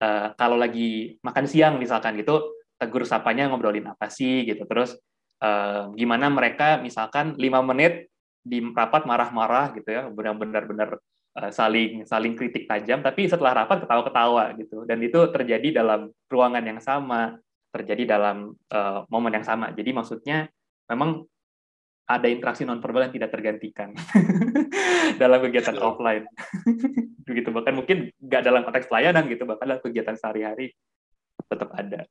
uh, 0.00 0.32
kalau 0.38 0.56
lagi 0.56 1.20
makan 1.20 1.44
siang 1.44 1.76
misalkan 1.76 2.16
gitu 2.16 2.54
tegur 2.80 3.04
sapanya 3.04 3.52
ngobrolin 3.52 3.90
apa 3.90 4.08
sih 4.08 4.48
gitu. 4.48 4.64
Terus 4.64 4.96
uh, 5.44 5.92
gimana 5.92 6.32
mereka 6.32 6.80
misalkan 6.80 7.36
lima 7.36 7.60
menit 7.60 8.08
di 8.40 8.62
rapat 8.62 9.04
marah-marah 9.04 9.74
gitu 9.76 9.88
ya 9.88 10.08
benar-benar 10.08 10.64
benar 10.68 10.88
uh, 11.36 11.50
saling 11.50 12.04
saling 12.04 12.36
kritik 12.38 12.68
tajam 12.68 13.00
tapi 13.02 13.26
setelah 13.28 13.66
rapat 13.66 13.84
ketawa-ketawa 13.84 14.56
gitu. 14.56 14.86
Dan 14.88 15.02
itu 15.04 15.18
terjadi 15.34 15.84
dalam 15.84 16.08
ruangan 16.30 16.64
yang 16.64 16.80
sama 16.80 17.36
terjadi 17.74 18.16
dalam 18.16 18.54
uh, 18.70 19.02
momen 19.10 19.34
yang 19.34 19.42
sama. 19.42 19.74
Jadi 19.74 19.90
maksudnya 19.90 20.46
memang 20.86 21.26
ada 22.04 22.28
interaksi 22.28 22.68
nonverbal 22.68 23.08
yang 23.08 23.14
tidak 23.16 23.30
tergantikan 23.32 23.96
dalam 25.22 25.40
kegiatan 25.40 25.80
offline. 25.80 26.28
Begitu 27.28 27.48
bahkan 27.48 27.72
mungkin 27.72 28.12
nggak 28.20 28.42
dalam 28.44 28.62
konteks 28.68 28.86
pelayanan 28.92 29.24
gitu, 29.32 29.48
bahkan 29.48 29.72
dalam 29.72 29.82
kegiatan 29.82 30.16
sehari-hari 30.16 30.76
tetap 31.48 31.72
ada. 31.72 32.04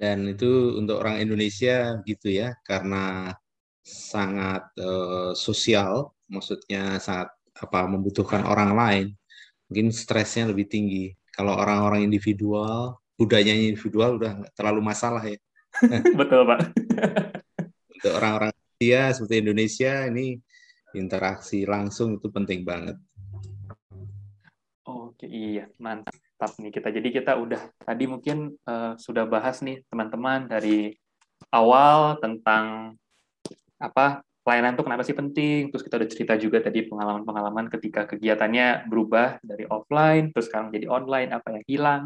Dan 0.00 0.26
itu 0.32 0.80
untuk 0.80 0.98
orang 0.98 1.22
Indonesia 1.22 2.00
gitu 2.02 2.32
ya, 2.32 2.56
karena 2.66 3.30
sangat 3.84 4.72
uh, 4.80 5.36
sosial, 5.36 6.16
maksudnya 6.26 6.98
sangat 6.98 7.30
apa 7.60 7.84
membutuhkan 7.86 8.42
orang 8.48 8.72
lain, 8.74 9.06
mungkin 9.68 9.92
stresnya 9.94 10.50
lebih 10.50 10.66
tinggi. 10.66 11.14
Kalau 11.30 11.54
orang-orang 11.54 12.02
individual, 12.02 12.98
budayanya 13.14 13.70
individual 13.70 14.18
udah 14.18 14.40
terlalu 14.56 14.80
masalah 14.82 15.22
ya. 15.22 15.38
Betul 16.18 16.48
pak. 16.48 16.74
untuk 18.00 18.12
orang-orang 18.16 18.50
ya 18.80 19.12
seperti 19.12 19.44
Indonesia 19.44 20.08
ini 20.08 20.40
interaksi 20.96 21.68
langsung 21.68 22.16
itu 22.16 22.32
penting 22.32 22.64
banget. 22.64 22.96
Oke, 24.88 25.28
iya, 25.28 25.68
mantap 25.76 26.50
nih 26.56 26.72
kita. 26.72 26.88
Jadi 26.88 27.08
kita 27.12 27.36
udah 27.36 27.60
tadi 27.76 28.08
mungkin 28.08 28.56
uh, 28.64 28.96
sudah 28.96 29.28
bahas 29.28 29.60
nih 29.60 29.84
teman-teman 29.92 30.48
dari 30.48 30.96
awal 31.52 32.16
tentang 32.24 32.96
apa 33.76 34.24
pelayanan 34.40 34.74
itu 34.74 34.82
kenapa 34.88 35.04
sih 35.04 35.12
penting. 35.14 35.68
Terus 35.68 35.84
kita 35.84 36.00
udah 36.00 36.08
cerita 36.08 36.34
juga 36.40 36.58
tadi 36.64 36.88
pengalaman-pengalaman 36.88 37.68
ketika 37.68 38.08
kegiatannya 38.08 38.88
berubah 38.88 39.44
dari 39.44 39.68
offline 39.68 40.32
terus 40.32 40.48
sekarang 40.48 40.72
jadi 40.72 40.88
online, 40.88 41.36
apa 41.36 41.48
yang 41.52 41.64
hilang, 41.68 42.02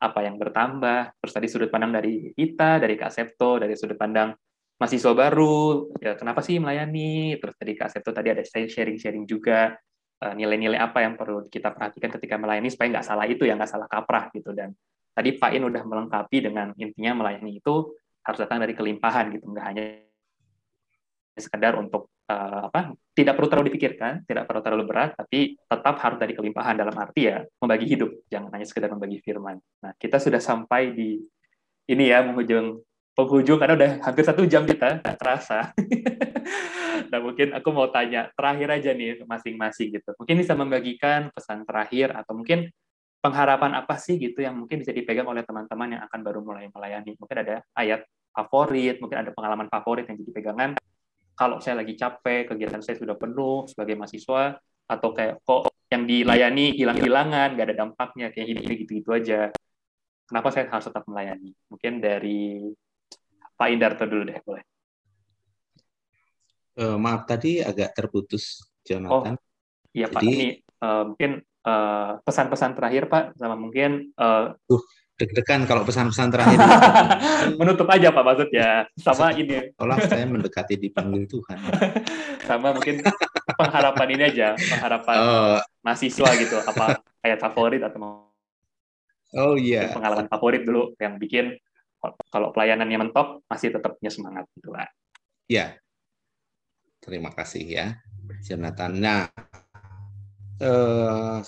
apa 0.00 0.24
yang 0.24 0.40
bertambah. 0.40 1.20
Terus 1.20 1.32
tadi 1.36 1.46
sudut 1.52 1.68
pandang 1.68 1.92
dari 2.00 2.32
kita, 2.32 2.80
dari 2.80 2.96
Kak 2.96 3.12
Septo, 3.12 3.60
dari 3.60 3.76
sudut 3.76 4.00
pandang 4.00 4.32
mahasiswa 4.78 5.12
baru, 5.14 5.88
ya 6.02 6.18
kenapa 6.18 6.42
sih 6.42 6.58
melayani? 6.58 7.38
Terus 7.38 7.54
tadi 7.54 7.72
Kak 7.78 7.88
Septo 7.94 8.10
tadi 8.10 8.34
ada 8.34 8.42
sharing-sharing 8.42 9.24
juga 9.24 9.74
eh, 10.20 10.34
nilai-nilai 10.34 10.78
apa 10.78 11.02
yang 11.06 11.14
perlu 11.14 11.46
kita 11.46 11.70
perhatikan 11.70 12.10
ketika 12.18 12.34
melayani 12.36 12.68
supaya 12.70 12.98
nggak 12.98 13.06
salah 13.06 13.26
itu 13.30 13.46
ya 13.46 13.54
nggak 13.54 13.70
salah 13.70 13.86
kaprah 13.86 14.34
gitu. 14.34 14.50
Dan 14.50 14.74
tadi 15.14 15.38
Pak 15.38 15.50
In 15.54 15.70
udah 15.70 15.82
melengkapi 15.86 16.38
dengan 16.42 16.74
intinya 16.74 17.24
melayani 17.24 17.62
itu 17.62 17.94
harus 18.24 18.38
datang 18.40 18.58
dari 18.64 18.74
kelimpahan 18.74 19.30
gitu 19.36 19.46
nggak 19.52 19.66
hanya 19.68 19.84
sekedar 21.36 21.76
untuk 21.76 22.08
uh, 22.30 22.70
apa 22.70 22.94
tidak 23.12 23.34
perlu 23.36 23.48
terlalu 23.50 23.66
dipikirkan 23.74 24.22
tidak 24.24 24.46
perlu 24.46 24.62
terlalu 24.62 24.84
berat 24.86 25.18
tapi 25.18 25.58
tetap 25.58 25.98
harus 25.98 26.18
dari 26.18 26.32
kelimpahan 26.32 26.74
dalam 26.78 26.94
arti 26.94 27.30
ya 27.30 27.42
membagi 27.62 27.86
hidup. 27.86 28.10
Jangan 28.26 28.50
hanya 28.54 28.66
sekedar 28.66 28.90
membagi 28.90 29.18
firman. 29.22 29.58
Nah 29.82 29.92
kita 29.98 30.18
sudah 30.18 30.42
sampai 30.42 30.94
di 30.94 31.20
ini 31.84 32.04
ya 32.08 32.24
menghujung 32.24 32.80
penghujung 33.14 33.62
karena 33.62 33.74
udah 33.78 33.90
hampir 34.02 34.24
satu 34.26 34.42
jam 34.44 34.66
kita 34.66 35.00
nggak 35.00 35.16
terasa. 35.16 35.70
nah 37.10 37.18
mungkin 37.22 37.54
aku 37.54 37.68
mau 37.70 37.86
tanya 37.90 38.30
terakhir 38.34 38.68
aja 38.74 38.90
nih 38.90 39.22
masing-masing 39.22 39.94
gitu. 39.94 40.10
Mungkin 40.18 40.34
bisa 40.42 40.58
membagikan 40.58 41.30
pesan 41.30 41.62
terakhir 41.62 42.10
atau 42.10 42.34
mungkin 42.34 42.68
pengharapan 43.22 43.72
apa 43.78 43.96
sih 43.96 44.20
gitu 44.20 44.44
yang 44.44 44.58
mungkin 44.58 44.84
bisa 44.84 44.92
dipegang 44.92 45.24
oleh 45.24 45.46
teman-teman 45.46 45.96
yang 45.96 46.02
akan 46.10 46.20
baru 46.20 46.44
mulai 46.44 46.68
melayani. 46.68 47.16
Mungkin 47.16 47.36
ada 47.40 47.64
ayat 47.72 48.04
favorit, 48.34 48.98
mungkin 48.98 49.22
ada 49.22 49.30
pengalaman 49.30 49.70
favorit 49.70 50.04
yang 50.10 50.18
jadi 50.20 50.32
pegangan. 50.34 50.70
Kalau 51.34 51.58
saya 51.62 51.80
lagi 51.80 51.96
capek, 51.96 52.50
kegiatan 52.50 52.82
saya 52.82 52.98
sudah 52.98 53.16
penuh 53.18 53.66
sebagai 53.66 53.98
mahasiswa, 53.98 54.54
atau 54.84 55.10
kayak 55.16 55.40
kok 55.42 55.72
yang 55.88 56.04
dilayani 56.04 56.74
hilang-hilangan, 56.76 57.56
nggak 57.56 57.66
ada 57.72 57.76
dampaknya, 57.86 58.26
kayak 58.30 58.46
hidup 58.54 58.62
gitu-gitu 58.66 59.10
aja. 59.14 59.40
Kenapa 60.28 60.48
saya 60.52 60.68
harus 60.68 60.86
tetap 60.86 61.04
melayani? 61.08 61.52
Mungkin 61.72 61.92
dari 62.02 62.70
Pak 63.54 63.68
Indarto 63.70 64.04
dulu 64.06 64.22
deh, 64.26 64.38
boleh. 64.42 64.64
Uh, 66.74 66.98
maaf 66.98 67.22
tadi 67.30 67.62
agak 67.62 67.94
terputus, 67.94 68.66
Jonathan. 68.82 69.38
Oh, 69.38 69.94
iya 69.94 70.10
Pak. 70.10 70.20
Ini 70.26 70.58
uh, 70.82 71.14
mungkin 71.14 71.38
uh, 71.62 72.18
pesan-pesan 72.26 72.74
terakhir 72.74 73.06
Pak, 73.06 73.38
sama 73.38 73.54
mungkin. 73.54 74.10
Uh, 74.18 74.50
uh, 74.74 74.82
deg-degan 75.14 75.70
kalau 75.70 75.86
pesan-pesan 75.86 76.34
terakhir. 76.34 76.58
Menutup 77.62 77.86
aja 77.86 78.10
Pak 78.10 78.24
maksudnya. 78.26 78.90
Sama 78.98 79.30
ini. 79.38 79.70
Olah 79.78 80.02
saya 80.02 80.26
mendekati 80.26 80.74
dipanggil 80.74 81.30
Tuhan. 81.30 81.58
sama 82.50 82.74
mungkin 82.74 83.06
pengharapan 83.54 84.08
ini 84.18 84.22
aja, 84.34 84.48
pengharapan 84.58 85.16
uh, 85.22 85.58
mahasiswa 85.86 86.30
gitu. 86.42 86.58
Apa 86.58 86.98
ayat 87.22 87.38
favorit 87.38 87.86
atau 87.86 88.34
Oh 89.34 89.54
iya. 89.58 89.90
Yeah. 89.90 89.94
Pengalaman 89.94 90.26
favorit 90.26 90.62
dulu 90.66 90.94
yang 90.98 91.18
bikin 91.18 91.54
kalau 92.28 92.52
pelayanannya 92.52 93.08
mentok 93.08 93.46
masih 93.48 93.72
tetap 93.72 93.96
punya 93.96 94.12
semangat 94.12 94.44
gitu 94.56 94.68
lah. 94.74 94.88
Ya, 95.48 95.76
terima 97.00 97.32
kasih 97.32 97.64
ya, 97.64 97.86
Jonathan. 98.44 98.92
Nah, 98.96 99.22
eh, 100.60 101.38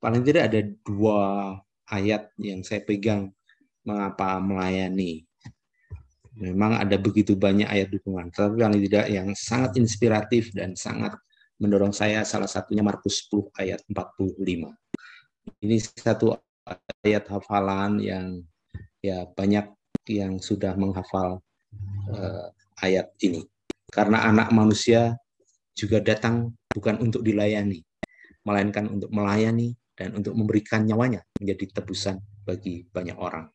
paling 0.00 0.22
tidak 0.24 0.52
ada 0.52 0.60
dua 0.84 1.20
ayat 1.88 2.32
yang 2.40 2.64
saya 2.64 2.80
pegang 2.84 3.32
mengapa 3.84 4.40
melayani. 4.40 5.24
Memang 6.34 6.82
ada 6.82 6.98
begitu 6.98 7.38
banyak 7.38 7.68
ayat 7.68 7.94
dukungan, 7.94 8.34
tapi 8.34 8.58
paling 8.58 8.82
tidak 8.90 9.06
yang 9.06 9.30
sangat 9.38 9.78
inspiratif 9.78 10.50
dan 10.50 10.74
sangat 10.74 11.14
mendorong 11.62 11.94
saya 11.94 12.26
salah 12.26 12.50
satunya 12.50 12.82
Markus 12.82 13.30
10 13.30 13.54
ayat 13.54 13.80
45. 13.86 14.74
Ini 15.62 15.76
satu 15.78 16.34
ayat 17.04 17.24
hafalan 17.30 18.02
yang 18.02 18.42
ya 19.04 19.28
banyak 19.28 19.68
yang 20.08 20.40
sudah 20.40 20.72
menghafal 20.80 21.44
uh, 22.08 22.48
ayat 22.80 23.12
ini. 23.20 23.44
Karena 23.92 24.24
anak 24.24 24.48
manusia 24.48 25.20
juga 25.76 26.00
datang 26.00 26.56
bukan 26.72 27.04
untuk 27.04 27.20
dilayani, 27.20 27.84
melainkan 28.48 28.88
untuk 28.88 29.12
melayani 29.12 29.76
dan 29.92 30.16
untuk 30.16 30.32
memberikan 30.32 30.88
nyawanya 30.88 31.20
menjadi 31.36 31.78
tebusan 31.80 32.16
bagi 32.48 32.88
banyak 32.88 33.14
orang. 33.20 33.52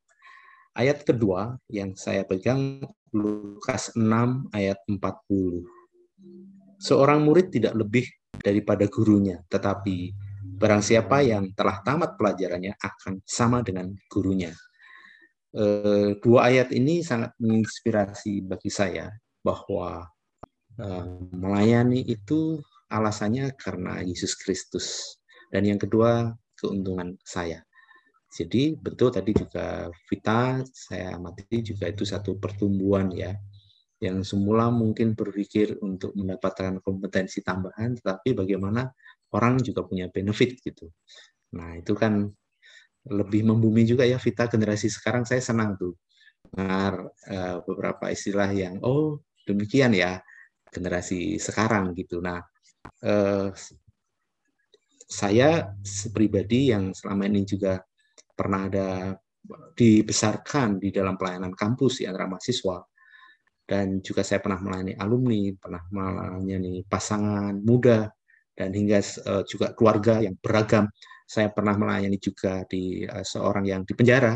Ayat 0.77 1.01
kedua 1.03 1.58
yang 1.68 1.98
saya 1.98 2.24
pegang 2.24 2.86
Lukas 3.12 3.91
6 3.98 4.53
ayat 4.53 4.77
40. 4.86 5.65
Seorang 6.79 7.25
murid 7.25 7.51
tidak 7.51 7.75
lebih 7.75 8.06
daripada 8.39 8.88
gurunya, 8.88 9.44
tetapi 9.51 10.15
barang 10.56 10.79
siapa 10.79 11.20
yang 11.25 11.51
telah 11.51 11.84
tamat 11.84 12.15
pelajarannya 12.15 12.79
akan 12.79 13.20
sama 13.27 13.60
dengan 13.60 13.91
gurunya. 14.08 14.56
Eh, 15.50 16.13
dua 16.22 16.53
ayat 16.53 16.70
ini 16.70 17.01
sangat 17.01 17.34
menginspirasi 17.41 18.46
bagi 18.46 18.70
saya 18.70 19.10
bahwa 19.41 20.06
eh, 20.77 21.06
melayani 21.34 22.06
itu 22.06 22.62
alasannya 22.94 23.58
karena 23.58 24.06
Yesus 24.06 24.38
Kristus 24.38 25.18
dan 25.50 25.65
yang 25.65 25.82
kedua 25.82 26.38
keuntungan 26.53 27.18
saya. 27.25 27.65
Jadi 28.29 28.77
betul 28.77 29.10
tadi 29.10 29.34
juga 29.34 29.89
Vita 30.06 30.62
saya 30.70 31.18
amati 31.18 31.65
juga 31.65 31.89
itu 31.89 32.06
satu 32.06 32.38
pertumbuhan 32.38 33.10
ya 33.10 33.34
yang 33.98 34.22
semula 34.22 34.70
mungkin 34.70 35.18
berpikir 35.18 35.82
untuk 35.82 36.13
mendapatkan 36.13 36.77
kompetensi 36.86 37.41
tambahan 37.41 37.98
tetapi 37.98 38.38
bagaimana 38.38 38.86
orang 39.34 39.58
juga 39.65 39.82
punya 39.82 40.13
benefit 40.13 40.62
gitu. 40.62 40.94
Nah, 41.58 41.82
itu 41.82 41.98
kan 41.98 42.29
lebih 43.10 43.46
membumi 43.46 43.84
juga 43.86 44.06
ya 44.06 44.22
Vita 44.22 44.46
generasi 44.46 44.88
sekarang 44.88 45.25
saya 45.25 45.42
senang 45.42 45.75
tuh 45.75 45.98
dengar 46.50 47.10
uh, 47.30 47.58
beberapa 47.66 48.10
istilah 48.10 48.50
yang 48.54 48.82
oh 48.82 49.22
demikian 49.46 49.94
ya 49.94 50.22
generasi 50.70 51.42
sekarang 51.42 51.98
gitu. 51.98 52.22
Nah, 52.22 52.39
uh, 53.06 53.50
saya 55.10 55.74
pribadi 56.13 56.70
yang 56.70 56.94
selama 56.94 57.25
ini 57.25 57.42
juga 57.42 57.82
pernah 58.38 58.70
ada 58.70 59.18
dibesarkan 59.74 60.78
di 60.78 60.94
dalam 60.94 61.18
pelayanan 61.18 61.58
kampus 61.58 62.01
di 62.01 62.06
antara 62.06 62.30
mahasiswa 62.30 62.78
dan 63.66 64.01
juga 64.06 64.22
saya 64.22 64.42
pernah 64.42 64.62
melayani 64.62 64.94
alumni, 64.98 65.50
pernah 65.58 65.82
melayani 65.89 66.86
pasangan 66.86 67.58
muda 67.58 68.10
dan 68.60 68.75
hingga 68.75 69.00
uh, 69.00 69.48
juga 69.48 69.72
keluarga 69.72 70.20
yang 70.20 70.36
beragam. 70.36 70.92
Saya 71.24 71.48
pernah 71.48 71.80
melayani 71.80 72.20
juga 72.20 72.68
di 72.68 73.08
uh, 73.08 73.24
seorang 73.24 73.63
yang 73.63 73.88
di 73.88 73.96
penjara. 73.96 74.36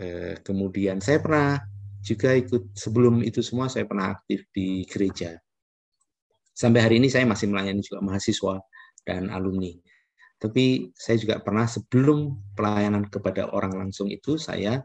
Uh, 0.00 0.40
kemudian 0.40 1.04
saya 1.04 1.20
pernah 1.20 1.60
juga 2.00 2.32
ikut 2.32 2.72
sebelum 2.72 3.20
itu 3.20 3.44
semua 3.44 3.68
saya 3.68 3.84
pernah 3.84 4.16
aktif 4.16 4.48
di 4.56 4.88
gereja. 4.88 5.36
Sampai 6.56 6.80
hari 6.80 6.96
ini 6.96 7.12
saya 7.12 7.28
masih 7.28 7.52
melayani 7.52 7.84
juga 7.84 8.00
mahasiswa 8.00 8.56
dan 9.04 9.28
alumni. 9.28 9.76
Tapi 10.40 10.88
saya 10.96 11.20
juga 11.20 11.36
pernah 11.44 11.68
sebelum 11.68 12.40
pelayanan 12.56 13.04
kepada 13.12 13.52
orang 13.52 13.76
langsung 13.76 14.08
itu 14.08 14.40
saya 14.40 14.80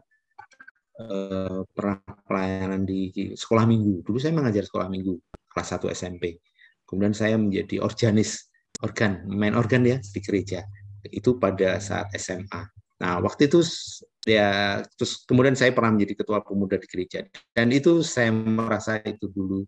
pernah 1.74 1.98
pelayanan 2.26 2.86
di 2.86 3.10
sekolah 3.34 3.66
minggu. 3.66 4.06
Dulu 4.06 4.18
saya 4.18 4.34
mengajar 4.34 4.66
sekolah 4.66 4.86
minggu 4.86 5.14
kelas 5.50 5.78
1 5.78 5.90
SMP. 5.90 6.38
Kemudian 6.86 7.14
saya 7.14 7.34
menjadi 7.34 7.82
organis, 7.82 8.53
organ, 8.82 9.22
main 9.28 9.54
organ 9.54 9.84
ya 9.86 9.98
di 10.00 10.20
gereja. 10.24 10.64
Itu 11.04 11.36
pada 11.36 11.78
saat 11.78 12.10
SMA. 12.16 12.62
Nah, 13.04 13.20
waktu 13.20 13.50
itu 13.52 13.60
ya 14.24 14.80
terus 14.96 15.26
kemudian 15.28 15.52
saya 15.52 15.76
pernah 15.76 15.92
menjadi 15.92 16.24
ketua 16.24 16.40
pemuda 16.40 16.80
di 16.80 16.88
gereja 16.88 17.20
dan 17.52 17.68
itu 17.68 18.00
saya 18.00 18.32
merasa 18.32 18.96
itu 19.04 19.28
dulu 19.28 19.66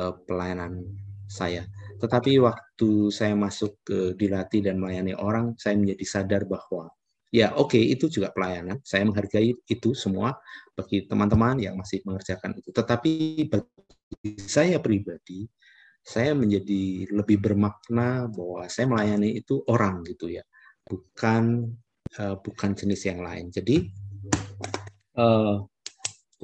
uh, 0.00 0.14
pelayanan 0.24 0.80
saya. 1.28 1.66
Tetapi 1.98 2.36
waktu 2.40 3.10
saya 3.10 3.34
masuk 3.34 3.80
ke 3.84 3.98
dilatih 4.14 4.64
dan 4.64 4.76
melayani 4.78 5.16
orang, 5.16 5.56
saya 5.56 5.74
menjadi 5.74 6.04
sadar 6.04 6.42
bahwa 6.44 6.92
ya 7.34 7.50
oke 7.58 7.74
okay, 7.74 7.82
itu 7.90 8.06
juga 8.12 8.30
pelayanan. 8.30 8.78
Saya 8.86 9.02
menghargai 9.08 9.56
itu 9.66 9.90
semua 9.96 10.38
bagi 10.78 11.06
teman-teman 11.08 11.58
yang 11.58 11.74
masih 11.74 12.04
mengerjakan 12.06 12.54
itu. 12.60 12.70
Tetapi 12.70 13.12
bagi 13.50 14.30
saya 14.40 14.78
pribadi, 14.78 15.48
saya 16.04 16.36
menjadi 16.36 17.08
lebih 17.08 17.40
bermakna 17.40 18.28
bahwa 18.28 18.68
saya 18.68 18.84
melayani 18.84 19.40
itu 19.40 19.64
orang 19.72 20.04
gitu 20.04 20.28
ya, 20.28 20.44
bukan 20.84 21.72
uh, 22.20 22.36
bukan 22.36 22.76
jenis 22.76 23.08
yang 23.08 23.24
lain. 23.24 23.48
Jadi 23.48 23.88
uh, 25.16 25.64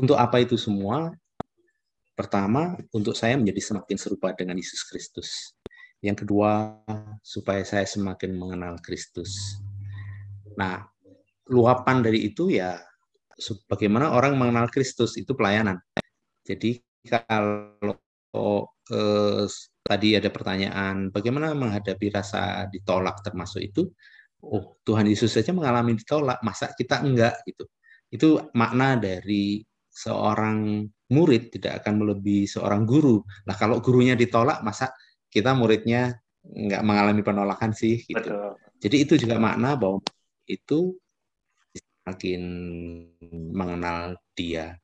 untuk 0.00 0.16
apa 0.16 0.40
itu 0.40 0.56
semua? 0.56 1.12
Pertama, 2.16 2.76
untuk 2.92 3.16
saya 3.16 3.36
menjadi 3.36 3.60
semakin 3.72 3.96
serupa 3.96 4.32
dengan 4.36 4.56
Yesus 4.56 4.84
Kristus. 4.84 5.56
Yang 6.00 6.24
kedua, 6.24 6.80
supaya 7.20 7.64
saya 7.64 7.84
semakin 7.84 8.36
mengenal 8.36 8.80
Kristus. 8.80 9.60
Nah, 10.56 10.84
luapan 11.48 12.04
dari 12.04 12.28
itu 12.28 12.52
ya 12.52 12.76
bagaimana 13.68 14.12
orang 14.12 14.36
mengenal 14.36 14.68
Kristus 14.68 15.16
itu 15.16 15.32
pelayanan. 15.32 15.80
Jadi 16.44 16.80
kalau 17.08 17.96
eh, 18.90 19.44
tadi 19.80 20.08
ada 20.18 20.28
pertanyaan 20.28 21.08
bagaimana 21.14 21.54
menghadapi 21.56 22.12
rasa 22.12 22.66
ditolak 22.68 23.22
termasuk 23.24 23.62
itu, 23.64 23.82
oh 24.44 24.78
Tuhan 24.84 25.06
Yesus 25.08 25.32
saja 25.34 25.54
mengalami 25.54 25.96
ditolak, 25.96 26.42
masa 26.44 26.70
kita 26.74 27.02
enggak 27.02 27.40
gitu. 27.46 27.64
Itu 28.10 28.28
makna 28.54 28.98
dari 28.98 29.62
seorang 29.90 30.86
murid 31.10 31.50
tidak 31.58 31.82
akan 31.84 31.94
melebihi 32.06 32.46
seorang 32.46 32.86
guru. 32.86 33.20
Nah, 33.46 33.54
kalau 33.58 33.82
gurunya 33.82 34.14
ditolak, 34.14 34.62
masa 34.62 34.94
kita 35.26 35.52
muridnya 35.54 36.14
nggak 36.40 36.82
mengalami 36.86 37.22
penolakan 37.26 37.74
sih? 37.74 38.02
Gitu. 38.06 38.16
Betul. 38.16 38.56
Jadi 38.80 38.96
itu 39.04 39.14
juga 39.20 39.36
makna 39.36 39.76
bahwa 39.76 40.00
itu 40.48 40.96
makin 42.06 42.42
mengenal 43.52 44.16
dia. 44.32 44.74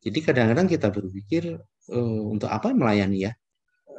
Jadi 0.00 0.18
kadang-kadang 0.24 0.70
kita 0.70 0.88
berpikir 0.88 1.60
uh, 1.92 2.20
untuk 2.30 2.48
apa 2.48 2.72
melayani 2.72 3.28
ya? 3.28 3.32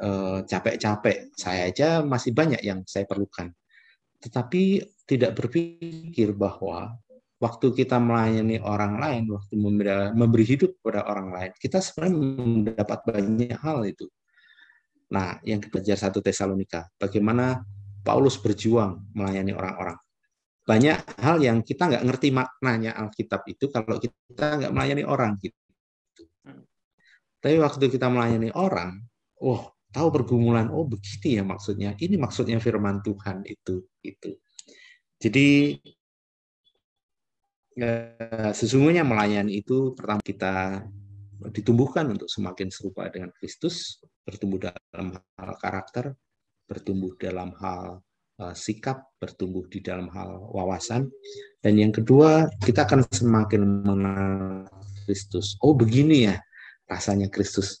Uh, 0.02 0.42
capek-capek, 0.50 1.30
saya 1.38 1.70
aja 1.70 2.02
masih 2.02 2.34
banyak 2.34 2.58
yang 2.66 2.82
saya 2.90 3.06
perlukan. 3.06 3.54
Tetapi 4.18 4.82
tidak 5.06 5.38
berpikir 5.38 6.34
bahwa 6.34 6.98
waktu 7.38 7.70
kita 7.70 8.02
melayani 8.02 8.58
orang 8.58 8.98
lain, 8.98 9.30
waktu 9.30 9.54
memberi 10.14 10.42
hidup 10.42 10.74
kepada 10.82 11.06
orang 11.06 11.30
lain, 11.30 11.50
kita 11.54 11.78
sebenarnya 11.78 12.18
mendapat 12.18 12.98
banyak 13.06 13.54
hal 13.62 13.86
itu. 13.86 14.10
Nah, 15.14 15.38
yang 15.46 15.62
belajar 15.62 15.94
satu 15.94 16.18
Tesalonika, 16.18 16.90
bagaimana 16.98 17.62
Paulus 18.02 18.38
berjuang 18.42 19.14
melayani 19.14 19.54
orang-orang. 19.54 19.98
Banyak 20.62 21.18
hal 21.18 21.42
yang 21.42 21.62
kita 21.62 21.90
nggak 21.90 22.06
ngerti 22.06 22.34
maknanya 22.34 22.98
Alkitab 22.98 23.46
itu 23.50 23.70
kalau 23.70 24.02
kita 24.02 24.66
nggak 24.66 24.72
melayani 24.74 25.06
orang 25.06 25.38
gitu. 25.38 25.58
Tapi 27.42 27.58
waktu 27.58 27.90
kita 27.90 28.06
melayani 28.06 28.54
orang, 28.54 29.02
oh 29.42 29.81
tahu 29.92 30.08
pergumulan, 30.10 30.72
oh 30.72 30.88
begini 30.88 31.38
ya 31.38 31.44
maksudnya, 31.44 31.92
ini 32.00 32.16
maksudnya 32.16 32.58
firman 32.58 33.04
Tuhan 33.04 33.44
itu, 33.44 33.84
itu. 34.02 34.30
Jadi 35.22 35.78
Ya, 37.72 38.12
sesungguhnya 38.52 39.00
melayani 39.00 39.64
itu 39.64 39.96
pertama 39.96 40.20
kita 40.20 40.84
ditumbuhkan 41.56 42.04
untuk 42.12 42.28
semakin 42.28 42.68
serupa 42.68 43.08
dengan 43.08 43.32
Kristus, 43.32 43.96
bertumbuh 44.28 44.60
dalam 44.68 45.16
hal 45.16 45.52
karakter, 45.56 46.12
bertumbuh 46.68 47.16
dalam 47.16 47.56
hal 47.56 48.04
uh, 48.44 48.52
sikap, 48.52 49.08
bertumbuh 49.16 49.64
di 49.72 49.80
dalam 49.80 50.12
hal 50.12 50.52
wawasan, 50.52 51.08
dan 51.64 51.74
yang 51.80 51.96
kedua 51.96 52.52
kita 52.60 52.84
akan 52.84 53.08
semakin 53.08 53.64
mengenal 53.64 54.68
Kristus. 55.08 55.56
Oh 55.64 55.72
begini 55.72 56.28
ya 56.28 56.36
rasanya 56.84 57.32
Kristus 57.32 57.80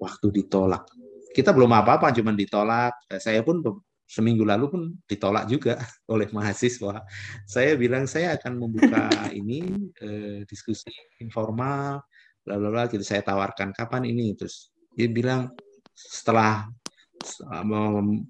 waktu 0.00 0.32
ditolak. 0.32 0.88
Kita 1.36 1.52
belum 1.52 1.68
apa-apa, 1.68 2.16
cuma 2.16 2.32
ditolak. 2.32 2.96
Saya 3.20 3.44
pun 3.44 3.60
seminggu 4.08 4.48
lalu 4.48 4.66
pun 4.72 4.82
ditolak 5.04 5.44
juga 5.44 5.76
oleh 6.14 6.32
mahasiswa. 6.32 7.04
Saya 7.44 7.76
bilang 7.76 8.08
saya 8.08 8.40
akan 8.40 8.56
membuka 8.56 9.12
ini 9.36 9.92
eh, 10.00 10.48
diskusi 10.48 10.88
informal, 11.20 12.00
lalu 12.48 12.72
lalu 12.72 12.96
gitu 12.96 13.04
saya 13.04 13.20
tawarkan 13.20 13.74
kapan 13.74 14.06
ini 14.06 14.32
terus 14.38 14.70
dia 14.94 15.10
bilang 15.10 15.50
setelah 15.92 16.70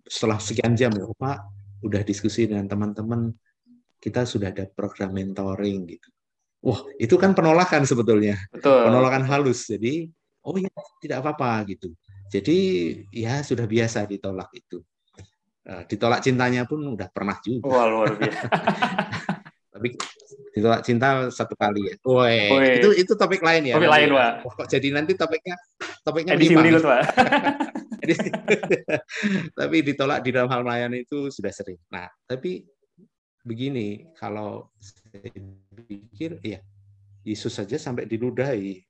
setelah 0.09 0.39
sekian 0.41 0.73
jam 0.73 0.89
ya 0.91 1.05
Pak 1.05 1.39
udah 1.85 2.01
diskusi 2.01 2.49
dengan 2.49 2.65
teman-teman 2.65 3.29
kita 4.01 4.25
sudah 4.25 4.51
ada 4.51 4.65
program 4.73 5.13
mentoring 5.13 5.85
gitu. 5.85 6.09
Wah 6.65 6.81
itu 6.97 7.15
kan 7.21 7.37
penolakan 7.37 7.85
sebetulnya, 7.85 8.41
Betul. 8.51 8.89
penolakan 8.89 9.23
halus. 9.29 9.69
Jadi 9.69 10.09
oh 10.47 10.57
ya 10.57 10.73
tidak 11.05 11.23
apa-apa 11.23 11.69
gitu. 11.71 11.93
Jadi 12.27 12.59
ya 13.15 13.41
sudah 13.43 13.67
biasa 13.67 14.07
ditolak 14.11 14.51
itu. 14.55 14.83
Eh, 15.67 15.83
ditolak 15.91 16.23
cintanya 16.23 16.63
pun 16.63 16.79
udah 16.95 17.11
pernah 17.11 17.39
juga. 17.43 17.67
Wah, 17.67 17.87
luar 17.91 18.15
biasa. 18.15 18.47
Tapi 19.77 19.89
ditolak 20.57 20.81
cinta 20.87 21.29
satu 21.29 21.53
kali 21.59 21.91
ya. 21.91 21.95
Woi, 22.07 22.79
itu 22.81 22.89
itu 22.97 23.13
topik 23.19 23.43
lain 23.43 23.69
ya. 23.71 23.75
Topik 23.77 23.93
lain, 23.93 24.09
Pak. 24.15 24.33
Wah, 24.47 24.53
kok 24.63 24.69
jadi 24.71 24.89
nanti 24.95 25.13
topiknya 25.19 25.59
topiknya 26.07 26.33
edisi 26.39 26.55
berikut, 26.55 26.87
Pak. 26.87 27.03
tapi 29.59 29.77
ditolak 29.83 30.23
di 30.23 30.31
dalam 30.31 30.51
hal 30.51 30.63
melayani 30.63 31.03
itu 31.03 31.29
sudah 31.29 31.51
sering. 31.51 31.79
Nah, 31.91 32.07
tapi 32.31 32.63
begini, 33.43 34.07
kalau 34.15 34.71
saya 34.79 35.35
pikir 35.87 36.39
ya 36.43 36.63
Yesus 37.27 37.59
saja 37.59 37.75
sampai 37.75 38.07
diludahi. 38.07 38.86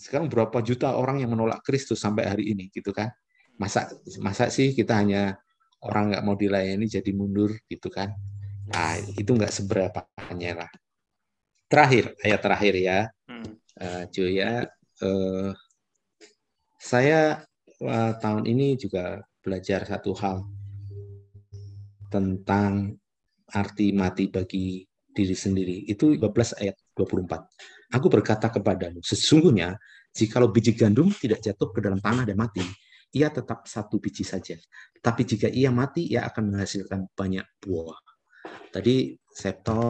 Sekarang 0.00 0.32
berapa 0.32 0.64
juta 0.64 0.96
orang 0.96 1.20
yang 1.20 1.36
menolak 1.36 1.60
Kristus 1.60 2.00
sampai 2.00 2.24
hari 2.24 2.56
ini 2.56 2.72
gitu 2.72 2.96
kan? 2.96 3.12
Masa 3.60 3.92
masa 4.24 4.48
sih 4.48 4.72
kita 4.72 4.96
hanya 4.96 5.36
orang 5.84 6.12
nggak 6.12 6.24
mau 6.24 6.36
dilayani 6.36 6.84
jadi 6.84 7.10
mundur 7.12 7.56
gitu 7.68 7.88
kan 7.88 8.12
nah 8.70 8.94
itu 9.18 9.30
nggak 9.34 9.50
seberapa 9.50 10.06
lah 10.30 10.70
terakhir 11.66 12.14
ayat 12.22 12.40
terakhir 12.40 12.74
ya 12.76 12.98
hmm. 13.26 13.50
uh, 13.82 14.04
Joya 14.12 14.68
uh, 15.02 15.50
saya 16.80 17.42
uh, 17.82 18.12
tahun 18.20 18.44
ini 18.46 18.78
juga 18.78 19.24
belajar 19.40 19.88
satu 19.88 20.12
hal 20.16 20.44
tentang 22.12 22.94
arti 23.50 23.90
mati 23.94 24.30
bagi 24.30 24.82
diri 25.10 25.34
sendiri. 25.34 25.86
Itu 25.90 26.14
12 26.14 26.62
ayat 26.62 26.76
24. 26.94 27.79
Aku 27.90 28.06
berkata 28.06 28.46
kepadamu, 28.50 29.02
sesungguhnya 29.02 29.74
jikalau 30.14 30.50
biji 30.50 30.78
gandum 30.78 31.10
tidak 31.10 31.42
jatuh 31.42 31.74
ke 31.74 31.82
dalam 31.82 31.98
tanah 31.98 32.22
dan 32.22 32.38
mati, 32.38 32.62
ia 33.10 33.26
tetap 33.30 33.66
satu 33.66 33.98
biji 33.98 34.22
saja. 34.22 34.54
Tapi 35.02 35.26
jika 35.26 35.50
ia 35.50 35.74
mati, 35.74 36.06
ia 36.06 36.26
akan 36.30 36.54
menghasilkan 36.54 37.10
banyak 37.14 37.46
buah. 37.58 37.98
Tadi 38.70 39.18
Septo 39.26 39.82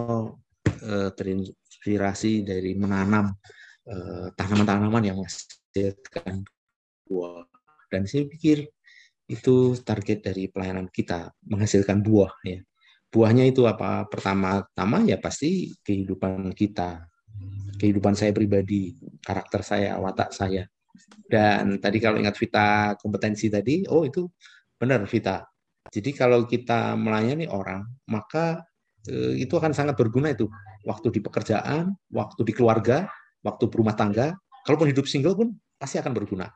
eh, 0.65 1.13
terinspirasi 1.13 2.45
dari 2.45 2.73
menanam 2.73 3.37
eh, 3.85 4.33
tanaman-tanaman 4.33 5.03
yang 5.05 5.17
menghasilkan 5.21 6.41
buah. 7.05 7.45
Dan 7.93 8.09
saya 8.09 8.25
pikir 8.25 8.65
itu 9.31 9.79
target 9.79 10.27
dari 10.27 10.51
pelayanan 10.51 10.91
kita 10.91 11.31
menghasilkan 11.47 12.03
buah 12.03 12.35
ya 12.43 12.59
buahnya 13.11 13.47
itu 13.47 13.63
apa 13.67 14.07
pertama-tama 14.07 15.03
ya 15.07 15.19
pasti 15.23 15.75
kehidupan 15.87 16.51
kita 16.55 17.07
kehidupan 17.81 18.13
saya 18.13 18.37
pribadi 18.37 18.93
karakter 19.25 19.65
saya 19.65 19.97
watak 19.97 20.37
saya. 20.37 20.69
Dan 21.31 21.79
tadi 21.81 22.03
kalau 22.03 22.21
ingat 22.21 22.37
Vita 22.37 22.95
kompetensi 23.01 23.49
tadi 23.49 23.87
oh 23.89 24.05
itu 24.05 24.29
benar 24.77 25.01
Vita. 25.09 25.47
Jadi 25.89 26.11
kalau 26.13 26.45
kita 26.45 26.95
melayani 26.95 27.49
orang 27.49 27.87
maka 28.11 28.61
eh, 29.09 29.41
itu 29.41 29.57
akan 29.57 29.73
sangat 29.73 29.97
berguna 29.97 30.35
itu. 30.35 30.51
Waktu 30.85 31.13
di 31.13 31.21
pekerjaan 31.21 31.93
waktu 32.13 32.41
di 32.45 32.53
keluarga 32.53 33.09
waktu 33.41 33.69
berumah 33.69 33.97
tangga 33.97 34.37
kalaupun 34.65 34.93
hidup 34.93 35.09
single 35.09 35.37
pun 35.37 35.49
pasti 35.81 35.97
akan 35.97 36.13
berguna 36.13 36.49